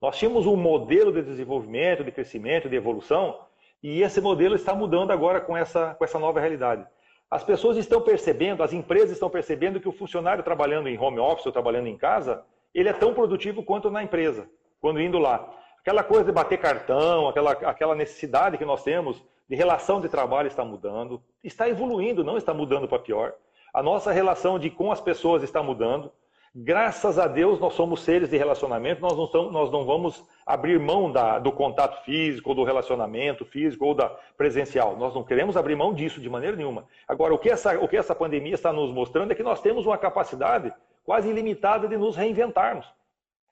[0.00, 3.38] Nós tínhamos um modelo de desenvolvimento, de crescimento, de evolução,
[3.82, 6.86] e esse modelo está mudando agora com essa, com essa nova realidade.
[7.34, 11.44] As pessoas estão percebendo, as empresas estão percebendo que o funcionário trabalhando em home office
[11.44, 14.48] ou trabalhando em casa, ele é tão produtivo quanto na empresa,
[14.80, 15.52] quando indo lá.
[15.80, 20.46] Aquela coisa de bater cartão, aquela, aquela necessidade que nós temos de relação de trabalho
[20.46, 23.34] está mudando, está evoluindo, não está mudando para pior.
[23.72, 26.12] A nossa relação de com as pessoas está mudando.
[26.56, 30.78] Graças a Deus nós somos seres de relacionamento, nós não, estamos, nós não vamos abrir
[30.78, 34.96] mão da, do contato físico, do relacionamento físico ou da presencial.
[34.96, 36.86] Nós não queremos abrir mão disso de maneira nenhuma.
[37.08, 39.84] Agora, o que essa, o que essa pandemia está nos mostrando é que nós temos
[39.84, 42.86] uma capacidade quase ilimitada de nos reinventarmos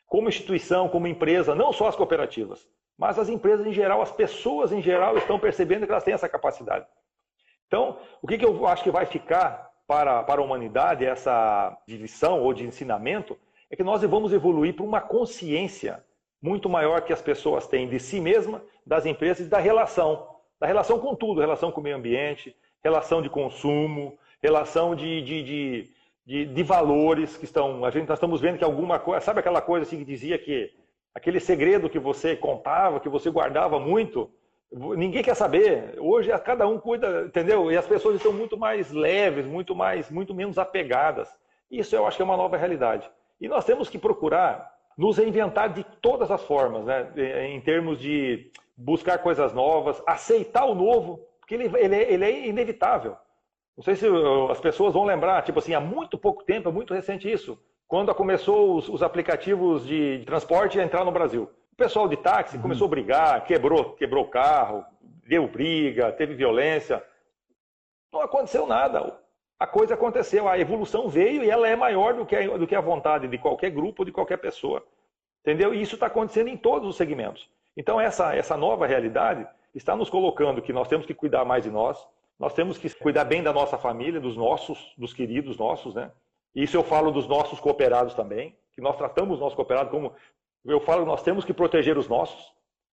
[0.07, 4.71] como instituição, como empresa, não só as cooperativas, mas as empresas em geral, as pessoas
[4.71, 6.87] em geral estão percebendo que elas têm essa capacidade.
[7.67, 12.41] Então, o que, que eu acho que vai ficar para, para a humanidade, essa divisão
[12.41, 13.37] ou de ensinamento,
[13.71, 16.03] é que nós vamos evoluir para uma consciência
[16.41, 20.27] muito maior que as pessoas têm de si mesma, das empresas e da relação.
[20.59, 25.43] Da relação com tudo, relação com o meio ambiente, relação de consumo, relação de, de,
[25.43, 25.91] de,
[26.25, 27.85] de, de valores que estão.
[27.85, 29.21] A gente, nós estamos vendo que alguma coisa.
[29.21, 30.73] Sabe aquela coisa assim que dizia que
[31.15, 34.31] aquele segredo que você contava, que você guardava muito,
[34.73, 35.95] ninguém quer saber.
[35.99, 37.71] Hoje cada um cuida, entendeu?
[37.71, 41.29] E as pessoas estão muito mais leves, muito mais, muito menos apegadas.
[41.71, 43.11] Isso eu acho que é uma nova realidade.
[43.41, 47.13] E nós temos que procurar nos reinventar de todas as formas, né?
[47.49, 52.47] em termos de buscar coisas novas, aceitar o novo, porque ele, ele, é, ele é
[52.47, 53.17] inevitável.
[53.77, 54.07] Não sei se
[54.51, 57.59] as pessoas vão lembrar, tipo assim, há muito pouco tempo, é muito recente isso,
[57.89, 61.49] quando começou os, os aplicativos de, de, transporte a entrar no Brasil.
[61.73, 62.63] O pessoal de táxi uhum.
[62.63, 64.85] começou a brigar, quebrou, quebrou o carro,
[65.27, 67.03] deu briga, teve violência.
[68.13, 69.19] Não aconteceu nada.
[69.59, 72.75] A coisa aconteceu, a evolução veio e ela é maior do que a, do que
[72.75, 74.85] a vontade de qualquer grupo, de qualquer pessoa.
[75.41, 75.75] Entendeu?
[75.75, 77.51] E isso está acontecendo em todos os segmentos.
[77.77, 81.71] Então, essa, essa nova realidade está nos colocando que nós temos que cuidar mais de
[81.71, 82.07] nós,
[82.39, 86.11] nós temos que cuidar bem da nossa família, dos nossos, dos queridos nossos, né?
[86.55, 90.13] Isso eu falo dos nossos cooperados também, que nós tratamos os nossos cooperados como
[90.65, 92.53] eu falo, nós temos que proteger os nossos,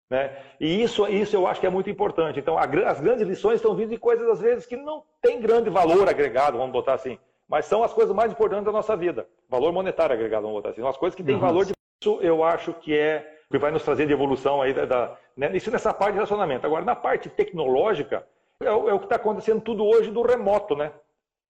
[0.09, 0.35] né?
[0.59, 2.39] E isso, isso eu acho que é muito importante.
[2.39, 5.69] Então, a, as grandes lições estão vindo de coisas às vezes que não têm grande
[5.69, 9.27] valor agregado, vamos botar assim, mas são as coisas mais importantes da nossa vida.
[9.47, 10.81] Valor monetário agregado, vamos botar assim.
[10.81, 11.41] São as coisas que têm uhum.
[11.41, 14.85] valor de isso eu acho que é que vai nos trazer de evolução aí da,
[14.85, 15.51] da né?
[15.55, 16.65] isso nessa parte de relacionamento.
[16.65, 18.25] Agora, na parte tecnológica,
[18.61, 20.93] é, é o que está acontecendo tudo hoje do remoto, né?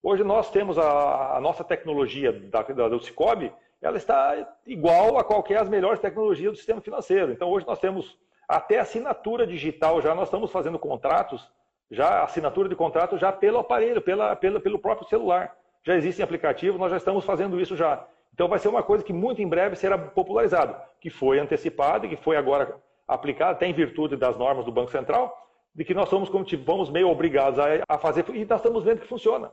[0.01, 3.51] Hoje nós temos a, a nossa tecnologia da, da, do Cicobi,
[3.81, 7.31] ela está igual a qualquer as melhores tecnologias do sistema financeiro.
[7.31, 11.49] Então hoje nós temos até assinatura digital já, nós estamos fazendo contratos,
[11.89, 15.55] já assinatura de contrato já pelo aparelho, pela, pela, pelo próprio celular.
[15.83, 18.05] Já existem aplicativos, nós já estamos fazendo isso já.
[18.33, 22.09] Então vai ser uma coisa que muito em breve será popularizado, que foi antecipado e
[22.09, 22.75] que foi agora
[23.07, 25.35] aplicado, até em virtude das normas do Banco Central,
[25.73, 29.01] de que nós somos, como vamos meio obrigados a, a fazer, e nós estamos vendo
[29.01, 29.51] que funciona.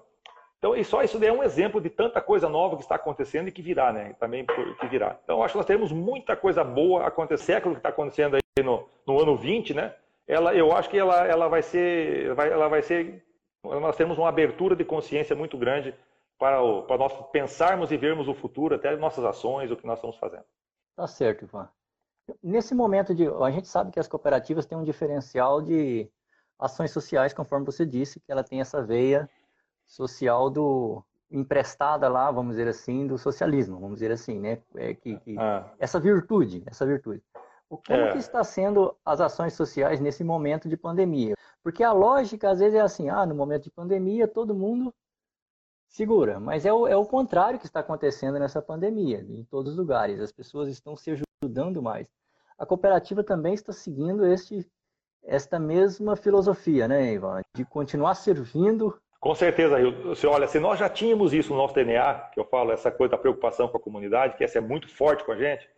[0.59, 3.53] Então, e só isso é um exemplo de tanta coisa nova que está acontecendo e
[3.53, 4.15] que virá, né?
[4.19, 4.45] Também
[4.81, 5.19] que virá.
[5.23, 8.89] Então, acho que nós temos muita coisa boa acontecendo, século que está acontecendo aí no,
[9.07, 9.95] no, ano 20, né?
[10.27, 13.23] Ela, eu acho que ela, ela vai ser, vai, ela vai ser,
[13.63, 15.95] nós temos uma abertura de consciência muito grande
[16.39, 19.99] para, o, para nós pensarmos e vermos o futuro, até nossas ações, o que nós
[19.99, 20.45] estamos fazendo.
[20.97, 21.69] Tá certo, Ivan.
[22.43, 23.29] Nesse momento de.
[23.29, 26.11] A gente sabe que as cooperativas têm um diferencial de
[26.59, 29.29] ações sociais, conforme você disse, que ela tem essa veia
[29.87, 34.63] social do emprestada lá, vamos dizer assim, do socialismo, vamos dizer assim, né?
[34.75, 35.73] É que, que ah.
[35.79, 37.23] essa virtude, essa virtude.
[37.69, 38.13] Como é.
[38.13, 41.35] que está sendo as ações sociais nesse momento de pandemia?
[41.65, 44.95] Porque a lógica às vezes é assim, ah, no momento de pandemia todo mundo
[45.89, 49.79] segura, mas é o, é o contrário que está acontecendo nessa pandemia, em todos os
[49.79, 50.21] lugares.
[50.21, 51.11] As pessoas estão se
[51.43, 52.09] ajudando mais.
[52.59, 54.67] A cooperativa também está seguindo este,
[55.25, 57.43] esta mesma filosofia, né, Ivan?
[57.55, 58.99] De continuar servindo.
[59.21, 62.73] Com certeza, Você olha, se nós já tínhamos isso no nosso DNA, que eu falo,
[62.73, 65.69] essa coisa da preocupação com a comunidade, que essa é muito forte com a gente,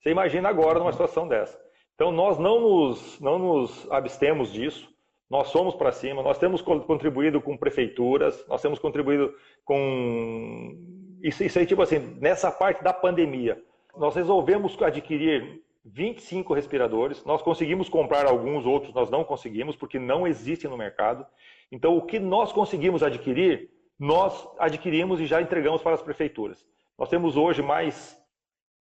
[0.00, 1.58] você imagina agora numa situação dessa.
[1.94, 4.88] Então, nós não nos, não nos abstemos disso,
[5.28, 9.34] nós somos para cima, nós temos contribuído com prefeituras, nós temos contribuído
[9.64, 10.76] com.
[11.22, 13.60] Isso, isso aí, tipo assim, nessa parte da pandemia,
[13.96, 20.26] nós resolvemos adquirir 25 respiradores, nós conseguimos comprar alguns, outros nós não conseguimos, porque não
[20.26, 21.26] existem no mercado.
[21.70, 26.64] Então, o que nós conseguimos adquirir, nós adquirimos e já entregamos para as prefeituras.
[26.98, 28.18] Nós temos hoje mais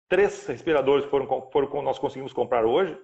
[0.08, 2.98] três respiradores que foram, foram nós conseguimos comprar hoje,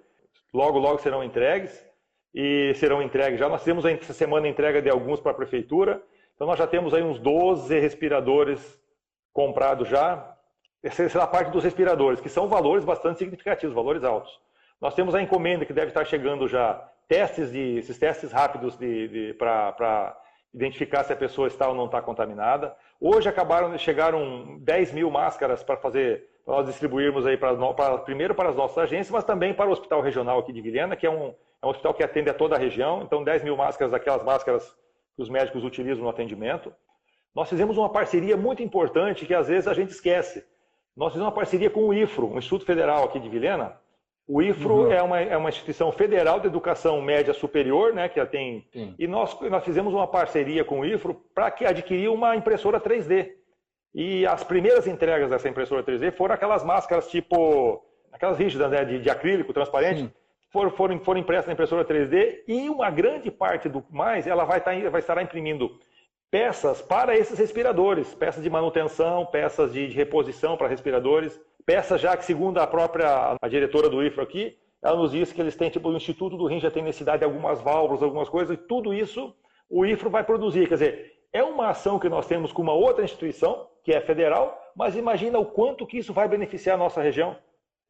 [0.53, 1.85] logo, logo serão entregues
[2.33, 3.49] e serão entregues já.
[3.49, 6.01] Nós temos essa semana entrega de alguns para a prefeitura,
[6.35, 8.79] então nós já temos aí uns 12 respiradores
[9.33, 10.35] comprados já.
[10.83, 14.39] Essa é a parte dos respiradores, que são valores bastante significativos, valores altos.
[14.79, 19.07] Nós temos a encomenda que deve estar chegando já, testes de, esses testes rápidos de,
[19.09, 20.17] de para
[20.53, 22.73] identificar se a pessoa está ou não está contaminada.
[23.01, 28.55] Hoje acabaram, chegaram 10 mil máscaras para fazer, nós distribuirmos aí para, primeiro para as
[28.55, 31.65] nossas agências, mas também para o Hospital Regional aqui de Vilhena, que é um, é
[31.65, 34.73] um hospital que atende a toda a região, então 10 mil máscaras, aquelas máscaras
[35.13, 36.73] que os médicos utilizam no atendimento.
[37.35, 40.45] Nós fizemos uma parceria muito importante que às vezes a gente esquece.
[40.95, 43.77] Nós fizemos uma parceria com o IFRO, um Instituto Federal aqui de Vilhena.
[44.27, 44.91] O IFRO uhum.
[44.91, 48.65] é, uma, é uma instituição federal de educação média superior, né, que tem.
[48.71, 48.95] Sim.
[48.97, 53.31] E nós, nós fizemos uma parceria com o IFRO para que adquirir uma impressora 3D.
[53.93, 58.99] E as primeiras entregas dessa impressora 3D foram aquelas máscaras tipo, aquelas rígidas, né, de,
[58.99, 60.01] de acrílico transparente.
[60.01, 60.11] Sim
[60.51, 64.61] foram, foram, foram impressas na impressora 3D e uma grande parte do mais ela vai,
[64.61, 65.79] tá vai estar imprimindo
[66.31, 72.15] peças para esses respiradores, peças de manutenção, peças de, de reposição para respiradores, peças já
[72.15, 75.69] que, segundo a própria a diretora do IFRO aqui, ela nos disse que eles têm,
[75.69, 78.93] tipo, o Instituto do Rim já tem necessidade de algumas válvulas, algumas coisas, e tudo
[78.93, 79.35] isso
[79.69, 80.67] o IFRO vai produzir.
[80.67, 84.57] Quer dizer, é uma ação que nós temos com uma outra instituição, que é federal,
[84.75, 87.35] mas imagina o quanto que isso vai beneficiar a nossa região.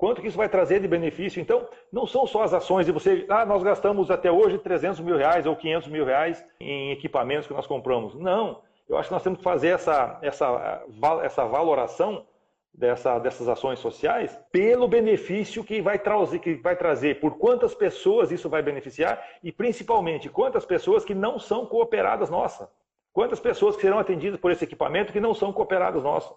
[0.01, 1.39] Quanto que isso vai trazer de benefício?
[1.39, 5.15] Então, não são só as ações de você, ah, nós gastamos até hoje 300 mil
[5.15, 8.15] reais ou 500 mil reais em equipamentos que nós compramos.
[8.15, 10.83] Não, eu acho que nós temos que fazer essa, essa,
[11.21, 12.25] essa valoração
[12.73, 18.31] dessa, dessas ações sociais pelo benefício que vai, trazer, que vai trazer, por quantas pessoas
[18.31, 22.71] isso vai beneficiar e principalmente quantas pessoas que não são cooperadas nossa.
[23.13, 26.33] Quantas pessoas que serão atendidas por esse equipamento que não são cooperadas nossa.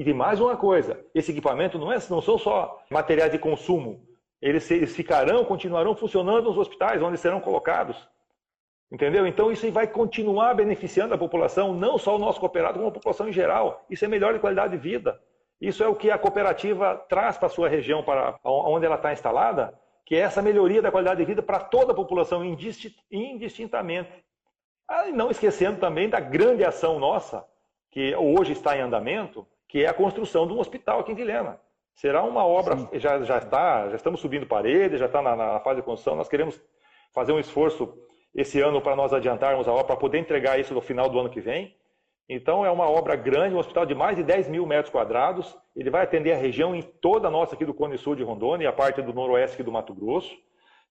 [0.00, 4.06] E mais uma coisa, esse equipamento não, é, não são só materiais de consumo,
[4.40, 8.08] eles, eles ficarão, continuarão funcionando nos hospitais onde serão colocados.
[8.92, 9.26] Entendeu?
[9.26, 13.28] Então isso vai continuar beneficiando a população, não só o nosso cooperado, como a população
[13.28, 13.84] em geral.
[13.90, 15.20] Isso é melhor de qualidade de vida.
[15.60, 19.12] Isso é o que a cooperativa traz para a sua região, para onde ela está
[19.12, 24.24] instalada, que é essa melhoria da qualidade de vida para toda a população, indistintamente.
[24.86, 27.44] Ah, não esquecendo também da grande ação nossa,
[27.90, 31.60] que hoje está em andamento, que é a construção de um hospital aqui em Vilhena.
[31.94, 35.80] Será uma obra, já, já está, já estamos subindo paredes, já está na, na fase
[35.80, 36.60] de construção, nós queremos
[37.12, 37.92] fazer um esforço
[38.34, 41.28] esse ano para nós adiantarmos a obra, para poder entregar isso no final do ano
[41.28, 41.76] que vem.
[42.28, 45.56] Então, é uma obra grande, um hospital de mais de 10 mil metros quadrados.
[45.74, 48.64] Ele vai atender a região em toda a nossa aqui do Cone Sul de Rondônia
[48.64, 50.36] e a parte do noroeste do Mato Grosso.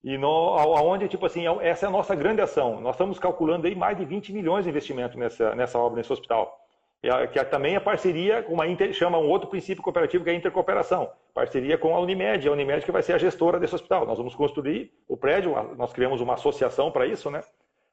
[0.04, 2.82] E no, aonde, tipo assim, é essa é a nossa grande ação.
[2.82, 6.67] Nós estamos calculando aí mais de 20 milhões de investimento nessa, nessa obra, nesse hospital.
[7.02, 10.34] Que é, também é parceria com uma inter, chama um outro princípio cooperativo que é
[10.34, 11.10] a intercooperação.
[11.34, 14.06] Parceria com a Unimed, a Unimed que vai ser a gestora desse hospital.
[14.06, 17.42] Nós vamos construir o prédio, nós criamos uma associação para isso, né?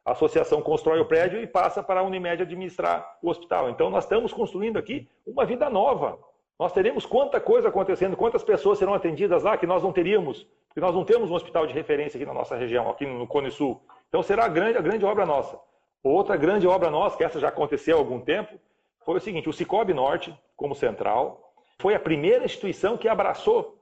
[0.05, 3.71] A associação constrói o prédio e passa para a Unimed administrar o hospital.
[3.71, 6.19] Então, nós estamos construindo aqui uma vida nova.
[6.59, 10.81] Nós teremos quanta coisa acontecendo, quantas pessoas serão atendidas lá que nós não teríamos, porque
[10.81, 13.83] nós não temos um hospital de referência aqui na nossa região, aqui no Cone Sul.
[14.09, 15.59] Então, será a grande, a grande obra nossa.
[16.03, 18.61] Outra grande obra nossa, que essa já aconteceu há algum tempo,
[19.05, 23.79] foi o seguinte: o Cicobi Norte, como central, foi a primeira instituição que abraçou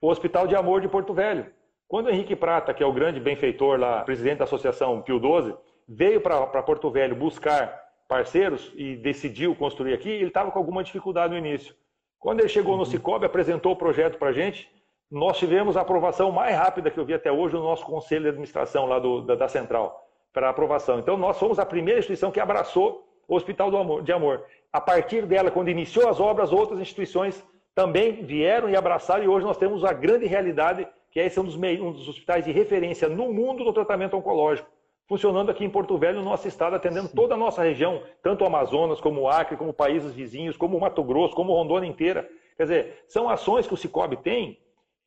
[0.00, 1.46] o Hospital de Amor de Porto Velho.
[1.86, 5.54] Quando o Henrique Prata, que é o grande benfeitor lá, presidente da Associação Pio 12,
[5.88, 11.32] veio para Porto Velho buscar parceiros e decidiu construir aqui, ele estava com alguma dificuldade
[11.32, 11.74] no início.
[12.18, 12.84] Quando ele chegou no uhum.
[12.84, 14.70] Cicobi, apresentou o projeto para a gente,
[15.10, 18.28] nós tivemos a aprovação mais rápida que eu vi até hoje no nosso conselho de
[18.28, 20.98] administração lá do, da, da, central, para aprovação.
[20.98, 24.44] Então, nós fomos a primeira instituição que abraçou o Hospital amor, de Amor.
[24.72, 27.42] A partir dela, quando iniciou as obras, outras instituições
[27.74, 31.44] também vieram e abraçaram, e hoje nós temos a grande realidade que esse é um
[31.44, 34.68] dos, um dos hospitais de referência no mundo do tratamento oncológico,
[35.08, 37.14] funcionando aqui em Porto Velho, no nosso estado, atendendo Sim.
[37.14, 40.80] toda a nossa região, tanto o Amazonas, como o Acre, como países vizinhos, como o
[40.80, 42.28] Mato Grosso, como Rondônia inteira.
[42.56, 44.58] Quer dizer, são ações que o Cicobi tem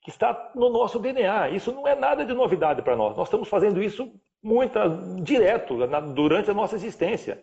[0.01, 1.49] que está no nosso DNA.
[1.49, 3.15] Isso não é nada de novidade para nós.
[3.15, 4.77] Nós estamos fazendo isso muito
[5.21, 5.77] direto
[6.13, 7.41] durante a nossa existência.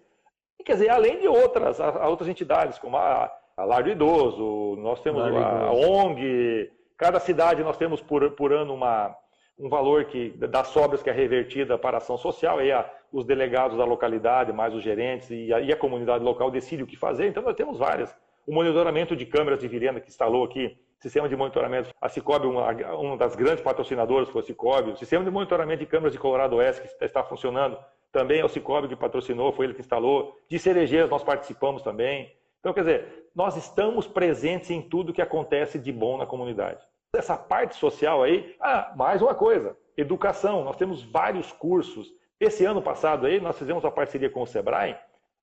[0.60, 5.00] E, quer dizer, além de outras, outras entidades, como a, a Lar do Idoso, nós
[5.00, 6.70] temos a, a ONG,
[7.00, 9.16] Cada cidade nós temos por, por ano uma,
[9.58, 13.24] um valor que, das sobras que é revertida para a ação social, e a, os
[13.24, 16.98] delegados da localidade, mais os gerentes e a, e a, comunidade local decidem o que
[16.98, 18.14] fazer, então nós temos várias.
[18.46, 22.70] O monitoramento de câmeras de virena que instalou aqui, sistema de monitoramento, a Cicobi, uma,
[22.96, 26.56] uma das grandes patrocinadoras foi a Cicobi, o sistema de monitoramento de câmeras de Colorado
[26.56, 27.78] Oeste que está funcionando,
[28.12, 30.36] também é o Cicobi que patrocinou, foi ele que instalou.
[30.48, 32.32] De cerejeiras nós participamos também.
[32.58, 36.84] Então, quer dizer, nós estamos presentes em tudo que acontece de bom na comunidade.
[37.14, 40.64] Essa parte social aí, ah, mais uma coisa, educação.
[40.64, 42.12] Nós temos vários cursos.
[42.38, 44.96] Esse ano passado aí, nós fizemos uma parceria com o Sebrae,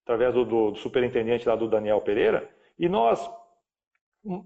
[0.04, 3.30] através do, do, do superintendente lá do Daniel Pereira, e nós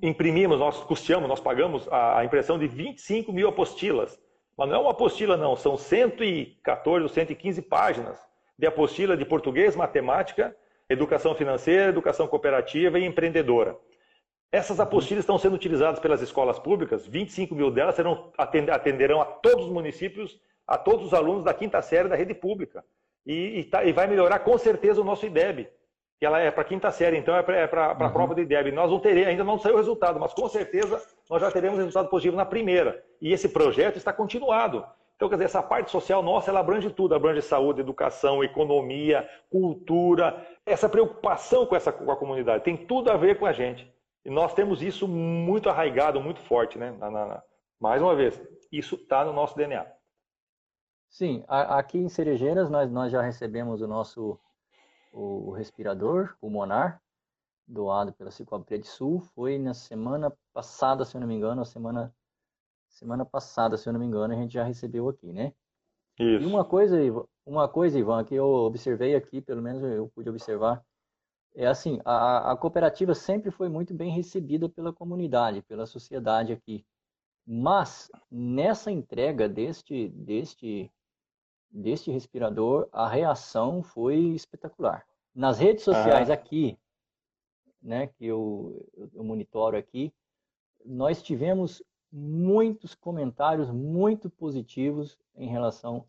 [0.02, 4.20] imprimimos, nós custeamos, nós pagamos a, impressão de 25 mil apostilas.
[4.58, 8.20] Mas não é uma apostila, não, são 114 ou 115 páginas
[8.58, 10.56] de apostila de português, matemática,
[10.88, 13.76] educação financeira, educação cooperativa e empreendedora.
[14.52, 14.84] Essas uhum.
[14.84, 19.72] apostilas estão sendo utilizadas pelas escolas públicas, 25 mil delas serão, atenderão a todos os
[19.72, 22.84] municípios, a todos os alunos da quinta série da rede pública.
[23.26, 25.70] E, e, tá, e vai melhorar com certeza o nosso IDEB,
[26.22, 28.14] que ela é para quinta série, então é para a uhum.
[28.14, 28.72] prova do IDEB.
[28.72, 32.10] Nós não teremos, ainda não saiu o resultado, mas com certeza nós já teremos resultado
[32.10, 33.04] positivo na primeira.
[33.20, 34.86] E esse projeto está continuado.
[35.16, 40.46] Então, quer dizer, essa parte social nossa, ela abrange tudo, abrange saúde, educação, economia, cultura,
[40.64, 43.92] essa preocupação com, essa, com a comunidade, tem tudo a ver com a gente.
[44.24, 46.92] E nós temos isso muito arraigado, muito forte, né?
[47.00, 47.44] Na, na,
[47.80, 48.40] mais uma vez,
[48.72, 49.88] isso está no nosso DNA.
[51.10, 54.40] Sim, aqui em Cerejeiras nós, nós já recebemos o nosso
[55.12, 57.02] o respirador pulmonar
[57.68, 61.66] doado pela Cicobi Prédio Sul foi na semana passada, se eu não me engano, a
[61.66, 62.14] semana
[62.90, 65.54] semana passada, se eu não me engano, a gente já recebeu aqui, né?
[66.20, 66.44] Isso.
[66.44, 66.98] E uma coisa,
[67.46, 70.84] uma coisa, Ivan, que eu observei aqui, pelo menos eu pude observar,
[71.56, 76.86] é assim, a, a cooperativa sempre foi muito bem recebida pela comunidade, pela sociedade aqui.
[77.46, 80.92] Mas nessa entrega deste deste
[81.72, 85.06] deste respirador, a reação foi espetacular.
[85.34, 86.34] Nas redes sociais ah.
[86.34, 86.78] aqui,
[87.82, 90.14] né, que eu, eu monitoro aqui,
[90.86, 91.82] nós tivemos
[92.12, 96.06] muitos comentários muito positivos em relação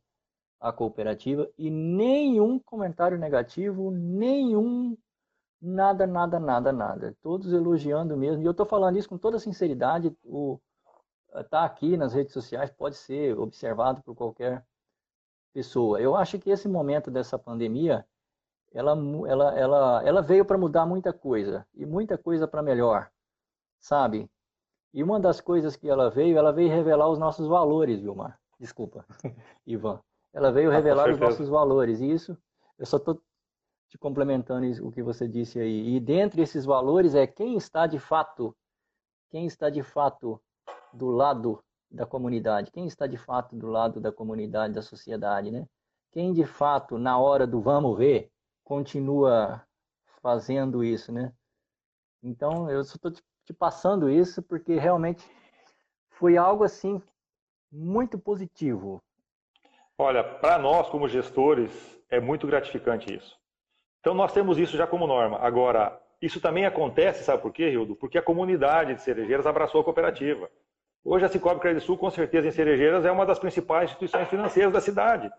[0.61, 4.96] à cooperativa e nenhum comentário negativo, nenhum
[5.61, 7.16] nada, nada, nada, nada.
[7.22, 8.42] Todos elogiando mesmo.
[8.42, 10.14] E eu estou falando isso com toda sinceridade.
[10.25, 10.59] O
[11.48, 14.62] tá aqui nas redes sociais pode ser observado por qualquer
[15.53, 16.01] pessoa.
[16.01, 18.07] Eu acho que esse momento dessa pandemia
[18.75, 18.93] ela,
[19.29, 23.11] ela, ela, ela veio para mudar muita coisa e muita coisa para melhor,
[23.79, 24.31] sabe?
[24.93, 28.38] E uma das coisas que ela veio, ela veio revelar os nossos valores, Vilmar.
[28.59, 29.05] Desculpa,
[29.67, 30.01] Ivan.
[30.33, 32.01] Ela veio ah, revelar os nossos valores.
[32.01, 32.37] E isso,
[32.79, 33.21] eu só estou
[33.88, 35.95] te complementando o que você disse aí.
[35.95, 38.55] E dentre esses valores é quem está de fato,
[39.31, 40.41] quem está de fato
[40.93, 45.66] do lado da comunidade, quem está de fato do lado da comunidade, da sociedade, né?
[46.11, 48.31] Quem de fato, na hora do vamos ver,
[48.64, 49.62] continua
[50.22, 51.33] fazendo isso, né?
[52.22, 55.24] Então, eu estou te passando isso porque realmente
[56.11, 57.02] foi algo assim
[57.70, 59.02] muito positivo.
[59.98, 61.72] Olha, para nós como gestores
[62.09, 63.38] é muito gratificante isso.
[64.00, 65.38] Então nós temos isso já como norma.
[65.38, 67.96] Agora, isso também acontece, sabe por quê, Hildo?
[67.96, 70.50] Porque a comunidade de cerejeiras abraçou a cooperativa.
[71.05, 74.73] Hoje a Cicobi Crédito Sul, com certeza, em Cerejeiras, é uma das principais instituições financeiras
[74.73, 75.31] da cidade.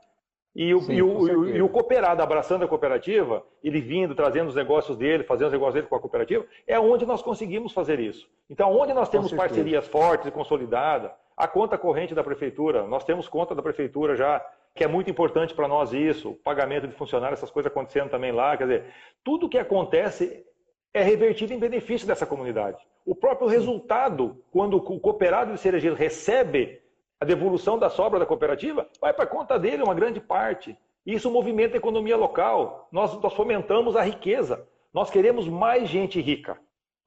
[0.56, 4.56] E o, Sim, e, o, e o, cooperado abraçando a cooperativa, ele vindo, trazendo os
[4.56, 8.30] negócios dele, fazendo os negócios dele com a cooperativa, é onde nós conseguimos fazer isso.
[8.47, 13.28] Então, onde nós temos parcerias fortes e consolidadas, a conta corrente da prefeitura, nós temos
[13.28, 14.45] conta da prefeitura já,
[14.76, 18.56] que é muito importante para nós isso, pagamento de funcionários, essas coisas acontecendo também lá,
[18.56, 18.86] quer dizer,
[19.23, 20.45] tudo que acontece
[20.93, 22.78] é revertido em benefício dessa comunidade.
[23.05, 26.81] O próprio resultado, quando o cooperado de cerejeiro recebe
[27.19, 30.77] a devolução da sobra da cooperativa vai para a conta dele uma grande parte.
[31.05, 32.87] Isso movimenta a economia local.
[32.91, 34.67] Nós, nós fomentamos a riqueza.
[34.93, 36.57] Nós queremos mais gente rica.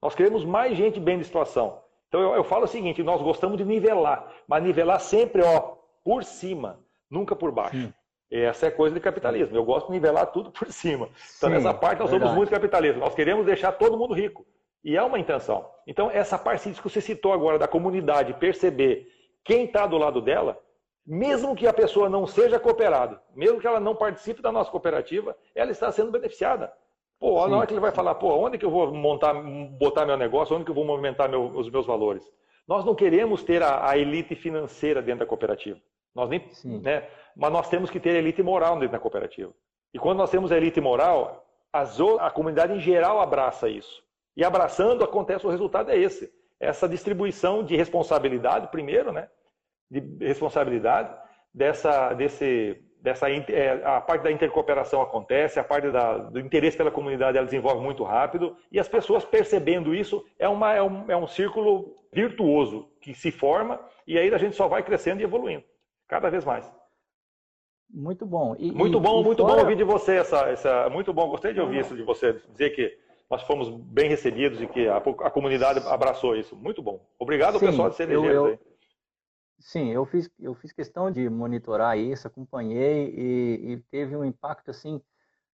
[0.01, 1.81] Nós queremos mais gente bem de situação.
[2.07, 6.23] Então eu, eu falo o seguinte: nós gostamos de nivelar, mas nivelar sempre ó, por
[6.23, 6.79] cima,
[7.09, 7.77] nunca por baixo.
[7.77, 7.93] Sim.
[8.29, 9.55] Essa é coisa de capitalismo.
[9.55, 11.05] Eu gosto de nivelar tudo por cima.
[11.37, 12.29] Então, Sim, nessa parte, nós verdade.
[12.29, 12.99] somos muito capitalistas.
[12.99, 14.45] Nós queremos deixar todo mundo rico.
[14.87, 15.69] E é uma intenção.
[15.85, 19.11] Então, essa parte que você citou agora da comunidade perceber
[19.43, 20.57] quem está do lado dela,
[21.05, 25.35] mesmo que a pessoa não seja cooperada, mesmo que ela não participe da nossa cooperativa,
[25.53, 26.71] ela está sendo beneficiada.
[27.19, 29.33] Pô, sim, na hora que ele vai falar, pô, onde que eu vou montar,
[29.77, 32.23] botar meu negócio, onde que eu vou movimentar meu, os meus valores?
[32.65, 35.77] Nós não queremos ter a, a, elite financeira dentro da cooperativa.
[36.15, 39.51] Nós nem, né, mas nós temos que ter a elite moral dentro da cooperativa.
[39.93, 44.06] E quando nós temos a elite moral, a comunidade em geral abraça isso.
[44.37, 46.31] E abraçando, acontece o resultado é esse.
[46.59, 49.27] Essa distribuição de responsabilidade, primeiro, né?
[49.89, 51.13] de responsabilidade
[51.53, 56.91] dessa, desse, dessa é, a parte da intercooperação acontece, a parte da, do interesse pela
[56.91, 61.17] comunidade ela desenvolve muito rápido e as pessoas percebendo isso é, uma, é, um, é
[61.17, 65.63] um círculo virtuoso que se forma e aí a gente só vai crescendo e evoluindo
[66.07, 66.71] cada vez mais.
[67.89, 68.53] Muito bom.
[68.59, 69.55] E, muito bom, e muito fora...
[69.55, 71.29] bom ouvir de você essa, essa, muito bom.
[71.29, 72.97] Gostei de ouvir isso de você dizer que
[73.29, 76.55] nós fomos bem recebidos e que a, a comunidade abraçou isso.
[76.55, 77.05] Muito bom.
[77.19, 78.59] Obrigado Sim, pessoal de Cerejeiras eu, eu...
[79.59, 84.69] Sim, eu fiz, eu fiz questão de monitorar isso, acompanhei e, e, teve um impacto
[84.69, 85.01] assim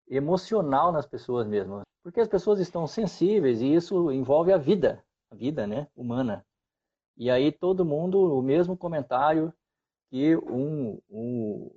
[0.08, 5.36] emocional nas pessoas mesmo, porque as pessoas estão sensíveis e isso envolve a vida, a
[5.36, 6.46] vida, né, humana.
[7.18, 9.54] E aí todo mundo o mesmo comentário
[10.10, 11.70] que um, um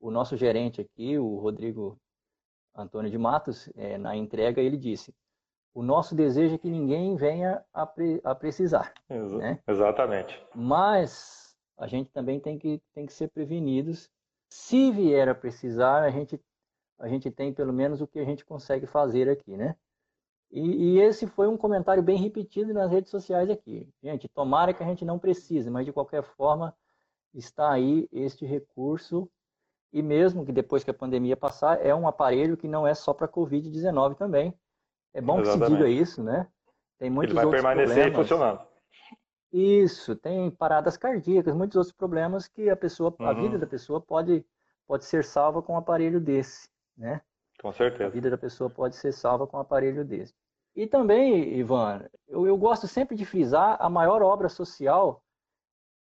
[0.00, 1.98] o nosso gerente aqui, o Rodrigo
[2.74, 5.14] Antônio de Matos, é, na entrega ele disse:
[5.78, 8.92] o nosso desejo é que ninguém venha a, pre, a precisar.
[9.08, 9.60] Ex né?
[9.64, 10.44] Exatamente.
[10.52, 14.10] Mas a gente também tem que, tem que ser prevenidos.
[14.48, 16.42] Se vier a precisar, a gente,
[16.98, 19.76] a gente tem pelo menos o que a gente consegue fazer aqui, né?
[20.50, 23.88] E, e, esse foi um comentário bem repetido nas redes sociais aqui.
[24.02, 26.74] Gente, tomara que a gente não precise, mas de qualquer forma
[27.32, 29.30] está aí este recurso.
[29.92, 33.14] E mesmo que depois que a pandemia passar, é um aparelho que não é só
[33.14, 34.52] para Covid-19 também.
[35.14, 35.70] É bom Exatamente.
[35.70, 36.46] que se diga isso, né?
[36.98, 38.16] Tem muitos Ele vai permanecer problemas.
[38.16, 38.68] funcionando.
[39.52, 43.26] Isso, tem paradas cardíacas, muitos outros problemas que a pessoa, uhum.
[43.26, 44.44] a vida da pessoa pode,
[44.86, 47.22] pode ser salva com um aparelho desse, né?
[47.60, 48.06] Com certeza.
[48.06, 50.34] A vida da pessoa pode ser salva com um aparelho desse.
[50.76, 55.22] E também, Ivan, eu, eu gosto sempre de frisar a maior obra social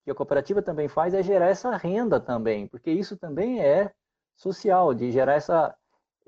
[0.04, 3.92] que a cooperativa também faz é gerar essa renda também, porque isso também é
[4.36, 5.76] social, de gerar essa,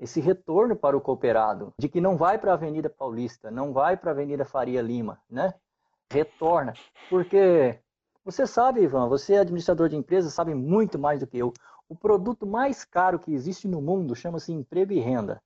[0.03, 3.95] esse retorno para o cooperado, de que não vai para a Avenida Paulista, não vai
[3.95, 5.53] para a Avenida Faria Lima, né?
[6.11, 6.73] Retorna,
[7.09, 7.79] porque
[8.23, 11.53] você sabe, Ivan, você é administrador de empresa, sabe muito mais do que eu.
[11.87, 15.41] O produto mais caro que existe no mundo chama-se emprego e renda.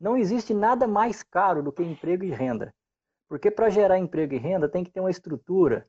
[0.00, 2.74] Não existe nada mais caro do que emprego e renda.
[3.28, 5.86] Porque para gerar emprego e renda tem que ter uma estrutura.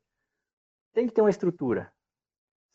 [0.94, 1.92] Tem que ter uma estrutura.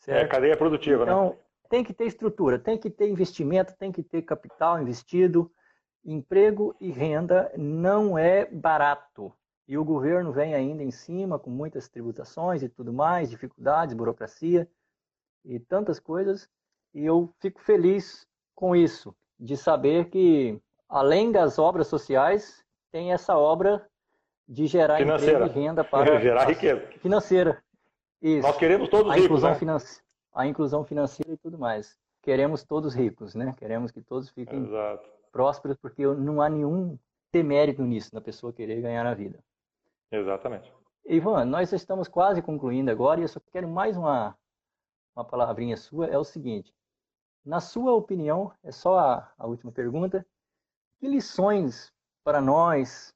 [0.01, 0.25] É, certo?
[0.25, 1.37] É, cadeia produtiva, então, né?
[1.69, 5.51] Tem que ter estrutura, tem que ter investimento, tem que ter capital investido.
[6.03, 9.31] Emprego e renda não é barato.
[9.67, 14.67] E o governo vem ainda em cima com muitas tributações e tudo mais, dificuldades, burocracia
[15.45, 16.49] e tantas coisas.
[16.93, 20.59] E eu fico feliz com isso, de saber que,
[20.89, 23.87] além das obras sociais, tem essa obra
[24.47, 25.45] de gerar financeira.
[25.45, 27.63] emprego e renda para gerar riqueza financeira.
[28.19, 28.47] Isso.
[28.47, 29.55] Nós queremos todos a ricos, inclusão né?
[29.55, 30.03] financeira,
[30.33, 31.97] a inclusão financeira e tudo mais.
[32.21, 33.53] Queremos todos ricos, né?
[33.57, 35.09] Queremos que todos fiquem Exato.
[35.31, 36.97] prósperos, porque não há nenhum
[37.31, 39.39] demérito nisso, na pessoa querer ganhar a vida.
[40.11, 40.73] Exatamente.
[41.05, 44.37] Ivan, nós estamos quase concluindo agora e eu só quero mais uma,
[45.15, 46.07] uma palavrinha sua.
[46.07, 46.73] É o seguinte:
[47.45, 50.25] na sua opinião, é só a, a última pergunta,
[50.99, 51.91] que lições
[52.23, 53.15] para nós,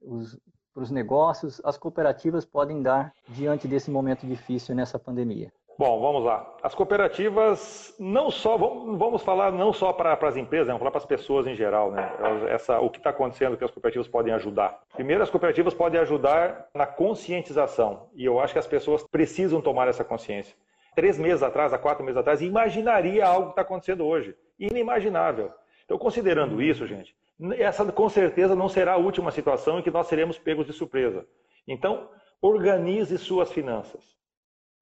[0.00, 0.38] os,
[0.72, 5.52] para os negócios, as cooperativas podem dar diante desse momento difícil nessa pandemia?
[5.76, 6.54] Bom, vamos lá.
[6.62, 11.00] As cooperativas, não só, vamos falar não só para, para as empresas, vamos falar para
[11.00, 12.12] as pessoas em geral, né?
[12.48, 14.78] Essa, o que está acontecendo que as cooperativas podem ajudar.
[14.94, 19.88] Primeiro, as cooperativas podem ajudar na conscientização, e eu acho que as pessoas precisam tomar
[19.88, 20.56] essa consciência.
[20.94, 24.36] Três meses atrás, há quatro meses atrás, imaginaria algo que está acontecendo hoje.
[24.56, 25.50] Inimaginável.
[25.84, 27.16] Então, considerando isso, gente,
[27.58, 31.26] essa com certeza não será a última situação em que nós seremos pegos de surpresa.
[31.66, 32.08] Então,
[32.40, 34.14] organize suas finanças.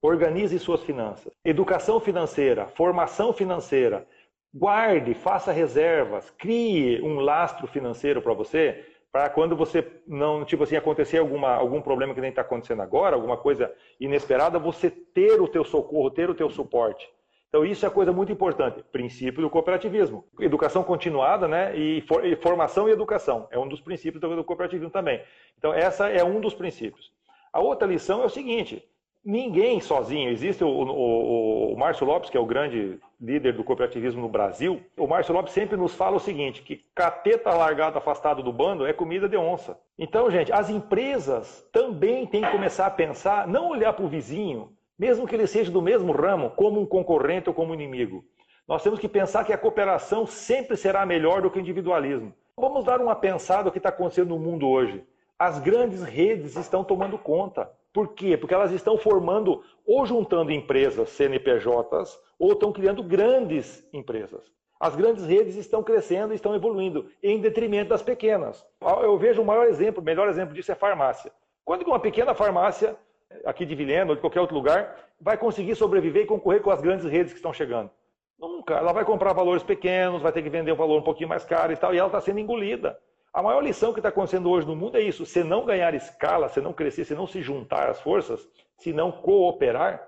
[0.05, 1.32] Organize suas finanças.
[1.44, 4.05] Educação financeira, formação financeira.
[4.53, 10.74] Guarde, faça reservas, crie um lastro financeiro para você, para quando você não, tipo assim,
[10.74, 15.46] acontecer alguma, algum problema que nem está acontecendo agora, alguma coisa inesperada, você ter o
[15.46, 17.09] teu socorro, ter o teu suporte.
[17.48, 18.82] Então isso é coisa muito importante.
[18.90, 20.24] Princípio do cooperativismo.
[20.40, 21.76] Educação continuada, né?
[21.76, 23.46] E, for, formação e educação.
[23.53, 25.22] É um dos princípios do, do cooperativismo também.
[25.57, 27.12] Então essa é um dos princípios.
[27.53, 28.82] A outra lição é o seguinte:
[29.24, 30.30] Ninguém sozinho.
[30.30, 34.82] Existe o, o, o, Márcio Lopes, que é o grande líder do cooperativismo no Brasil.
[34.98, 38.92] O Márcio Lopes sempre nos fala o seguinte: que cateta largado afastado do bando é
[38.92, 39.78] comida de onça.
[39.96, 44.72] Então, gente, as empresas também têm que começar a pensar, não olhar para o vizinho,
[44.98, 48.24] mesmo que ele seja do mesmo ramo, como um concorrente ou como um inimigo.
[48.66, 52.34] Nós temos que pensar que a cooperação sempre será melhor do que o individualismo.
[52.56, 55.04] Vamos dar uma pensada no que está acontecendo no mundo hoje.
[55.38, 57.70] As grandes redes estão tomando conta.
[57.93, 58.36] Por quê?
[58.36, 64.51] Porque elas estão formando ou juntando empresas CNPJs ou estão criando grandes empresas.
[64.80, 68.66] As grandes redes estão crescendo e estão evoluindo em detrimento das pequenas.
[69.03, 71.30] Eu vejo o maior exemplo, o melhor exemplo disso é farmácia.
[71.64, 72.97] Quando uma pequena farmácia,
[73.45, 76.80] aqui de Vilhena ou de qualquer outro lugar, vai conseguir sobreviver e concorrer com as
[76.80, 77.90] grandes redes que estão chegando?
[78.38, 78.74] Nunca.
[78.74, 81.72] Ela vai comprar valores pequenos, vai ter que vender um valor um pouquinho mais caro
[81.72, 82.99] e tal, e ela está sendo engolida.
[83.33, 86.49] A maior lição que está acontecendo hoje no mundo é isso: se não ganhar escala,
[86.49, 90.07] se não crescer, se não se juntar as forças, se não cooperar,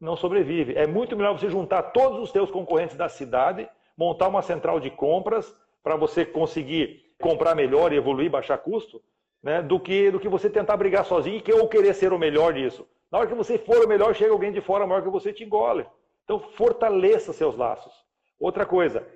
[0.00, 0.74] não sobrevive.
[0.74, 4.90] É muito melhor você juntar todos os seus concorrentes da cidade, montar uma central de
[4.90, 9.02] compras para você conseguir comprar melhor e evoluir, baixar custo,
[9.42, 12.54] né, do que do que você tentar brigar sozinho e ou querer ser o melhor
[12.54, 12.86] disso.
[13.12, 15.44] Na hora que você for o melhor, chega alguém de fora maior que você te
[15.44, 15.86] engole.
[16.24, 17.92] Então fortaleça seus laços.
[18.40, 19.06] Outra coisa,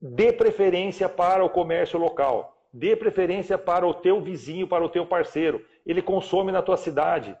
[0.00, 2.56] dê preferência para o comércio local.
[2.72, 5.64] Dê preferência para o teu vizinho, para o teu parceiro.
[5.84, 7.36] Ele consome na tua cidade.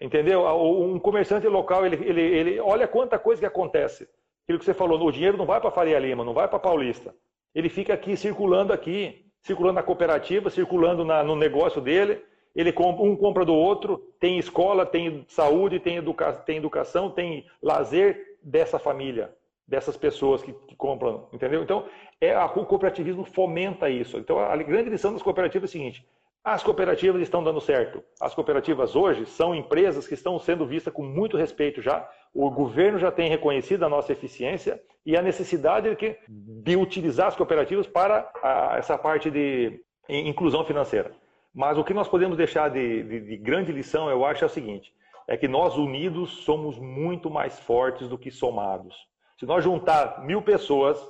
[0.00, 0.44] Entendeu?
[0.44, 4.08] Um comerciante local, ele, ele, ele olha quanta coisa que acontece.
[4.44, 7.14] Aquilo que você falou, o dinheiro não vai para Faria Lima, não vai para Paulista.
[7.54, 12.24] Ele fica aqui circulando aqui, circulando na cooperativa, circulando na, no negócio dele.
[12.54, 17.46] Ele compra, um compra do outro, tem escola, tem saúde, tem, educa, tem educação, tem
[17.62, 19.32] lazer dessa família
[19.66, 21.62] dessas pessoas que, que, compram, entendeu?
[21.62, 21.86] Então,
[22.20, 24.18] é, a, o cooperativismo fomenta isso.
[24.18, 26.06] Então, a, a grande lição das cooperativas é a seguinte:
[26.44, 28.02] as cooperativas estão dando certo.
[28.20, 32.08] As cooperativas hoje são empresas que estão sendo vistas com muito respeito já.
[32.34, 37.36] O governo já tem reconhecido a nossa eficiência e a necessidade de, de utilizar as
[37.36, 41.12] cooperativas para a, essa parte de inclusão financeira.
[41.54, 44.50] Mas o que nós podemos deixar de, de, de grande lição, eu acho, é o
[44.50, 44.92] seguinte:
[45.28, 48.96] é que nós unidos somos muito mais fortes do que somados.
[49.42, 51.04] Se nós juntar mil pessoas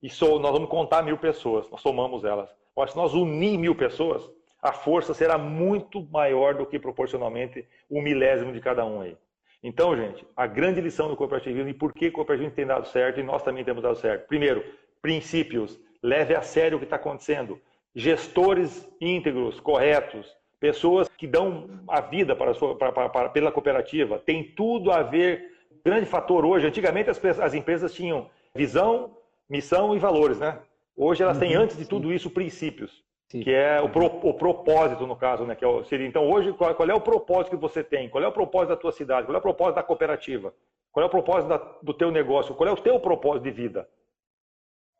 [0.00, 0.06] e
[0.38, 2.48] nós vamos contar mil pessoas, nós somamos elas.
[2.76, 4.22] Mas se nós unir mil pessoas,
[4.62, 9.16] a força será muito maior do que proporcionalmente o um milésimo de cada um aí.
[9.64, 13.18] Então, gente, a grande lição do cooperativismo e por que o cooperativismo tem dado certo
[13.18, 14.28] e nós também temos dado certo.
[14.28, 14.64] Primeiro,
[15.00, 15.76] princípios.
[16.00, 17.60] Leve a sério o que está acontecendo.
[17.96, 23.50] Gestores íntegros, corretos, pessoas que dão a vida para a sua, para, para, para, pela
[23.50, 24.20] cooperativa.
[24.20, 25.50] Tem tudo a ver.
[25.84, 26.66] Grande fator hoje.
[26.66, 29.16] Antigamente as, as empresas tinham visão,
[29.48, 30.58] missão e valores, né?
[30.96, 33.40] Hoje elas têm, uhum, antes de tudo isso, princípios, sim.
[33.40, 35.54] que é o, pro, o, propósito, no caso, né?
[35.54, 38.08] Que é seria, então, hoje, qual, qual, é o propósito que você tem?
[38.08, 39.26] Qual é o propósito da tua cidade?
[39.26, 40.54] Qual é o propósito da cooperativa?
[40.92, 42.54] Qual é o propósito da, do teu negócio?
[42.54, 43.88] Qual é o teu propósito de vida?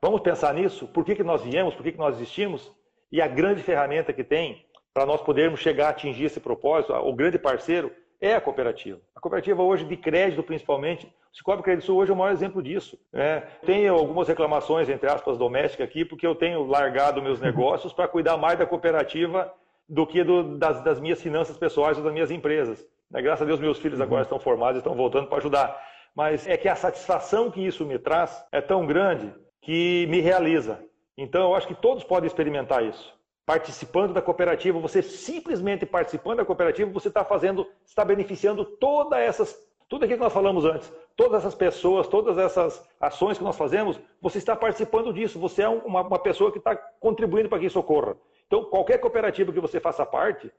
[0.01, 0.89] Vamos pensar nisso?
[0.89, 1.75] Por que, que nós viemos?
[1.75, 2.73] Por que, que nós existimos?
[3.11, 7.13] E a grande ferramenta que tem para nós podermos chegar a atingir esse propósito, o
[7.15, 9.01] grande parceiro, é a cooperativa.
[9.17, 12.63] A cooperativa hoje, de crédito principalmente, o Cicobi Crédito Sul hoje é o maior exemplo
[12.63, 12.97] disso.
[13.13, 13.41] Né?
[13.67, 18.37] Tenho algumas reclamações, entre aspas, domésticas aqui, porque eu tenho largado meus negócios para cuidar
[18.37, 19.53] mais da cooperativa
[19.89, 22.87] do que do, das, das, minhas finanças pessoais ou das minhas empresas.
[23.11, 23.21] Né?
[23.21, 24.23] Graças a Deus, meus filhos agora uhum.
[24.23, 25.83] estão formados e estão voltando para ajudar.
[26.15, 30.79] Mas é que a satisfação que isso me traz é tão grande que me realiza.
[31.19, 33.15] Então, eu acho que todos podem experimentar isso.
[33.45, 39.69] Participando da cooperativa, você simplesmente participando da cooperativa, você está fazendo, está beneficiando todas essas,
[39.89, 44.01] tudo aquilo que nós falamos antes, todas essas pessoas, todas essas ações que nós fazemos,
[44.21, 45.41] você está participando disso.
[45.41, 48.17] Você é uma, uma pessoa que está contribuindo para que isso ocorra.
[48.47, 50.53] Então, qualquer cooperativa que você faça parte,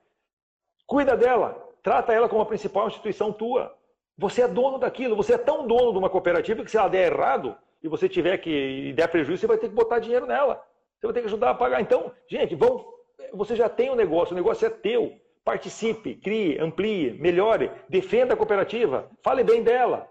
[0.85, 3.73] cuida dela, trata ela como a principal instituição tua.
[4.17, 7.11] Você é dono daquilo, você é tão dono de uma cooperativa que se ela der
[7.11, 10.63] errado, e você tiver que der prejuízo, você vai ter que botar dinheiro nela.
[11.03, 11.81] Você vai ter que ajudar a pagar.
[11.81, 12.85] Então, gente, vão,
[13.33, 15.11] você já tem um negócio, o negócio é teu.
[15.43, 20.09] Participe, crie, amplie, melhore, defenda a cooperativa, fale bem dela.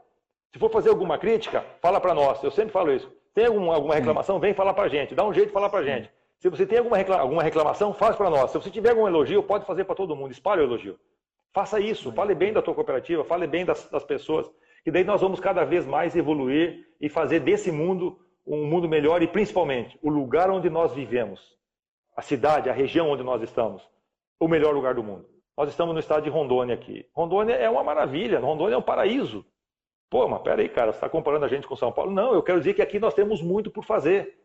[0.53, 2.43] Se for fazer alguma crítica, fala para nós.
[2.43, 3.11] Eu sempre falo isso.
[3.35, 5.15] Tem alguma, alguma reclamação, vem falar para a gente.
[5.15, 6.11] Dá um jeito de falar para a gente.
[6.39, 8.51] Se você tem alguma, alguma reclamação, faz para nós.
[8.51, 10.33] Se você tiver algum elogio, pode fazer para todo mundo.
[10.33, 10.99] Espalhe o elogio.
[11.55, 12.13] Faça isso.
[12.13, 14.51] Fale bem da tua cooperativa, fale bem das, das pessoas.
[14.85, 19.23] E daí nós vamos cada vez mais evoluir e fazer desse mundo um mundo melhor
[19.23, 21.57] e principalmente o lugar onde nós vivemos,
[22.17, 23.83] a cidade, a região onde nós estamos,
[24.39, 25.27] o melhor lugar do mundo.
[25.57, 27.07] Nós estamos no estado de Rondônia aqui.
[27.15, 29.45] Rondônia é uma maravilha, Rondônia é um paraíso.
[30.11, 32.11] Pô, mas peraí, cara, você está comparando a gente com São Paulo?
[32.11, 34.39] Não, eu quero dizer que aqui nós temos muito por fazer.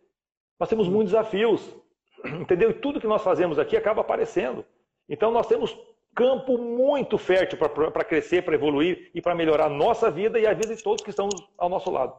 [0.59, 1.75] Nós temos muitos desafios.
[2.39, 2.69] Entendeu?
[2.69, 4.65] E tudo que nós fazemos aqui acaba aparecendo.
[5.09, 5.77] Então nós temos
[6.15, 10.53] campo muito fértil para crescer, para evoluir e para melhorar a nossa vida e a
[10.53, 12.15] vida de todos que estão ao nosso lado.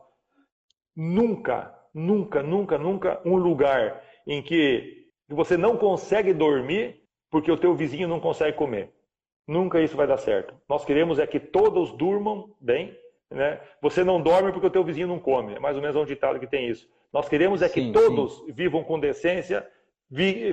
[1.01, 7.73] Nunca, nunca, nunca, nunca um lugar em que você não consegue dormir porque o teu
[7.77, 8.91] vizinho não consegue comer.
[9.47, 10.55] Nunca isso vai dar certo.
[10.69, 12.99] Nós queremos é que todos durmam bem.
[13.31, 13.61] Né?
[13.81, 15.55] Você não dorme porque o teu vizinho não come.
[15.55, 16.91] É mais ou menos um ditado que tem isso.
[17.13, 18.53] Nós queremos é que sim, todos sim.
[18.53, 19.65] vivam com decência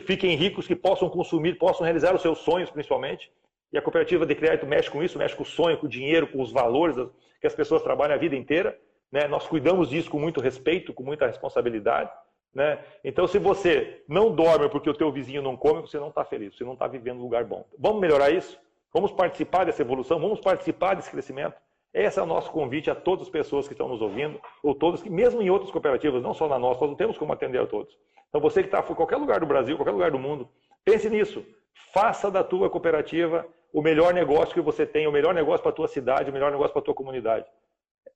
[0.06, 3.32] fiquem ricos, que possam consumir, possam realizar os seus sonhos, principalmente.
[3.72, 6.28] E a cooperativa de crédito mexe com isso, mexe com o sonho, com o dinheiro,
[6.28, 6.96] com os valores
[7.40, 8.78] que as pessoas trabalham a vida inteira.
[9.12, 9.28] Né?
[9.28, 12.12] Nós cuidamos disso com muito respeito, com muita responsabilidade.
[12.54, 12.80] Né?
[13.04, 16.56] Então, se você não dorme porque o teu vizinho não come, você não está feliz,
[16.56, 17.66] você não está vivendo um lugar bom.
[17.78, 18.58] Vamos melhorar isso?
[18.94, 20.20] Vamos participar dessa evolução?
[20.20, 21.56] Vamos participar desse crescimento?
[21.94, 25.02] Esse é o nosso convite a todas as pessoas que estão nos ouvindo, ou todos
[25.02, 27.66] que, mesmo em outras cooperativas, não só na nossa, nós não temos como atender a
[27.66, 27.98] todos.
[28.28, 30.50] Então você que está em qualquer lugar do Brasil, qualquer lugar do mundo,
[30.84, 31.46] pense nisso.
[31.94, 35.76] Faça da tua cooperativa o melhor negócio que você tem, o melhor negócio para a
[35.76, 37.46] tua cidade, o melhor negócio para a tua comunidade.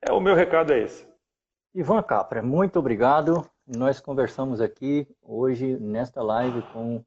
[0.01, 1.05] É, o meu recado é esse.
[1.75, 3.45] Ivan Capra, muito obrigado.
[3.67, 7.03] Nós conversamos aqui hoje nesta live com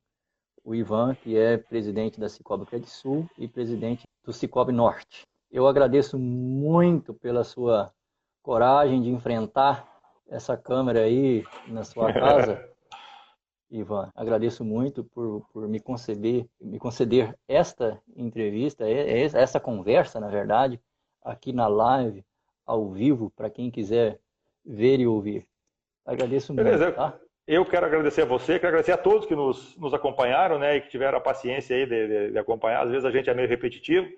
[0.63, 5.23] o Ivan, que é presidente da Cicobi Credit Sul e presidente do Cicobi Norte.
[5.51, 7.91] Eu agradeço muito pela sua
[8.43, 9.89] coragem de enfrentar
[10.29, 12.63] essa câmera aí na sua casa.
[13.71, 20.79] Ivan, agradeço muito por, por me conceder, me conceder esta entrevista, essa conversa, na verdade,
[21.25, 22.23] aqui na live,
[22.67, 24.19] ao vivo, para quem quiser
[24.65, 25.47] ver e ouvir.
[26.05, 26.85] Agradeço Beleza.
[26.85, 26.97] muito.
[26.97, 27.19] Tá?
[27.47, 30.81] Eu quero agradecer a você, quero agradecer a todos que nos, nos acompanharam, né, e
[30.81, 32.85] que tiveram a paciência aí de, de, de acompanhar.
[32.85, 34.09] Às vezes a gente é meio repetitivo.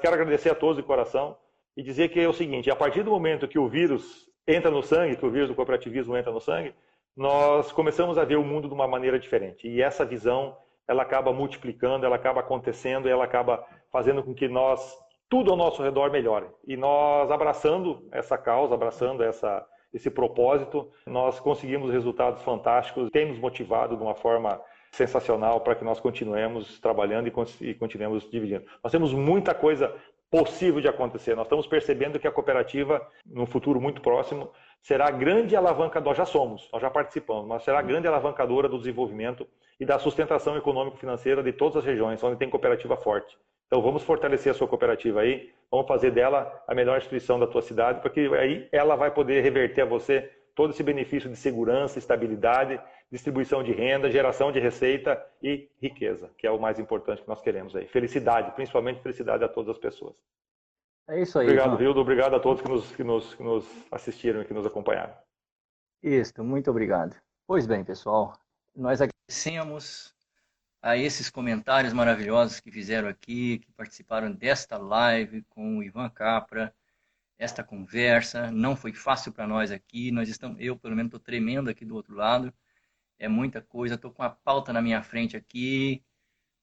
[0.00, 1.36] Quero agradecer a todos de coração
[1.76, 4.82] e dizer que é o seguinte: a partir do momento que o vírus entra no
[4.82, 6.74] sangue, que o vírus do cooperativismo entra no sangue,
[7.14, 9.68] nós começamos a ver o mundo de uma maneira diferente.
[9.68, 10.56] E essa visão,
[10.88, 14.98] ela acaba multiplicando, ela acaba acontecendo, ela acaba fazendo com que nós
[15.30, 16.46] tudo ao nosso redor melhore.
[16.66, 23.40] E nós abraçando essa causa, abraçando essa esse propósito, nós conseguimos resultados fantásticos, tem nos
[23.40, 24.60] motivado de uma forma
[24.92, 27.26] sensacional para que nós continuemos trabalhando
[27.60, 28.64] e continuemos dividindo.
[28.82, 29.92] Nós temos muita coisa
[30.30, 31.34] possível de acontecer.
[31.34, 34.50] Nós estamos percebendo que a cooperativa, no futuro muito próximo,
[34.80, 38.68] será a grande alavancadora, nós já somos, nós já participamos, mas será a grande alavancadora
[38.68, 39.46] do desenvolvimento
[39.78, 43.36] e da sustentação econômico-financeira de todas as regiões onde tem cooperativa forte.
[43.70, 47.62] Então vamos fortalecer a sua cooperativa aí, vamos fazer dela a melhor instituição da tua
[47.62, 52.80] cidade, porque aí ela vai poder reverter a você todo esse benefício de segurança, estabilidade,
[53.12, 57.40] distribuição de renda, geração de receita e riqueza, que é o mais importante que nós
[57.40, 57.86] queremos aí.
[57.86, 60.16] Felicidade, principalmente felicidade a todas as pessoas.
[61.08, 61.46] É isso aí.
[61.46, 62.00] Obrigado, Vildo.
[62.00, 65.14] Obrigado a todos que nos, que, nos, que nos assistiram e que nos acompanharam.
[66.02, 67.14] Isso, muito obrigado.
[67.46, 68.32] Pois bem, pessoal,
[68.74, 70.12] nós agradecemos
[70.82, 76.74] a esses comentários maravilhosos que fizeram aqui, que participaram desta live com o Ivan Capra,
[77.38, 78.50] esta conversa.
[78.50, 81.94] Não foi fácil para nós aqui, nós estamos, eu pelo menos estou tremendo aqui do
[81.96, 82.52] outro lado.
[83.18, 86.02] É muita coisa, estou com a pauta na minha frente aqui,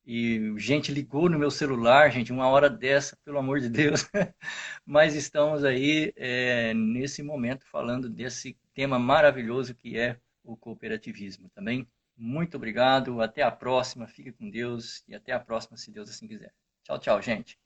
[0.07, 4.09] e gente ligou no meu celular, gente, uma hora dessa, pelo amor de Deus.
[4.86, 11.86] Mas estamos aí é, nesse momento falando desse tema maravilhoso que é o cooperativismo também.
[12.18, 16.28] Muito obrigado, até a próxima, fique com Deus e até a próxima, se Deus assim
[16.28, 16.53] quiser.
[16.84, 17.59] Tchau, tchau, gente.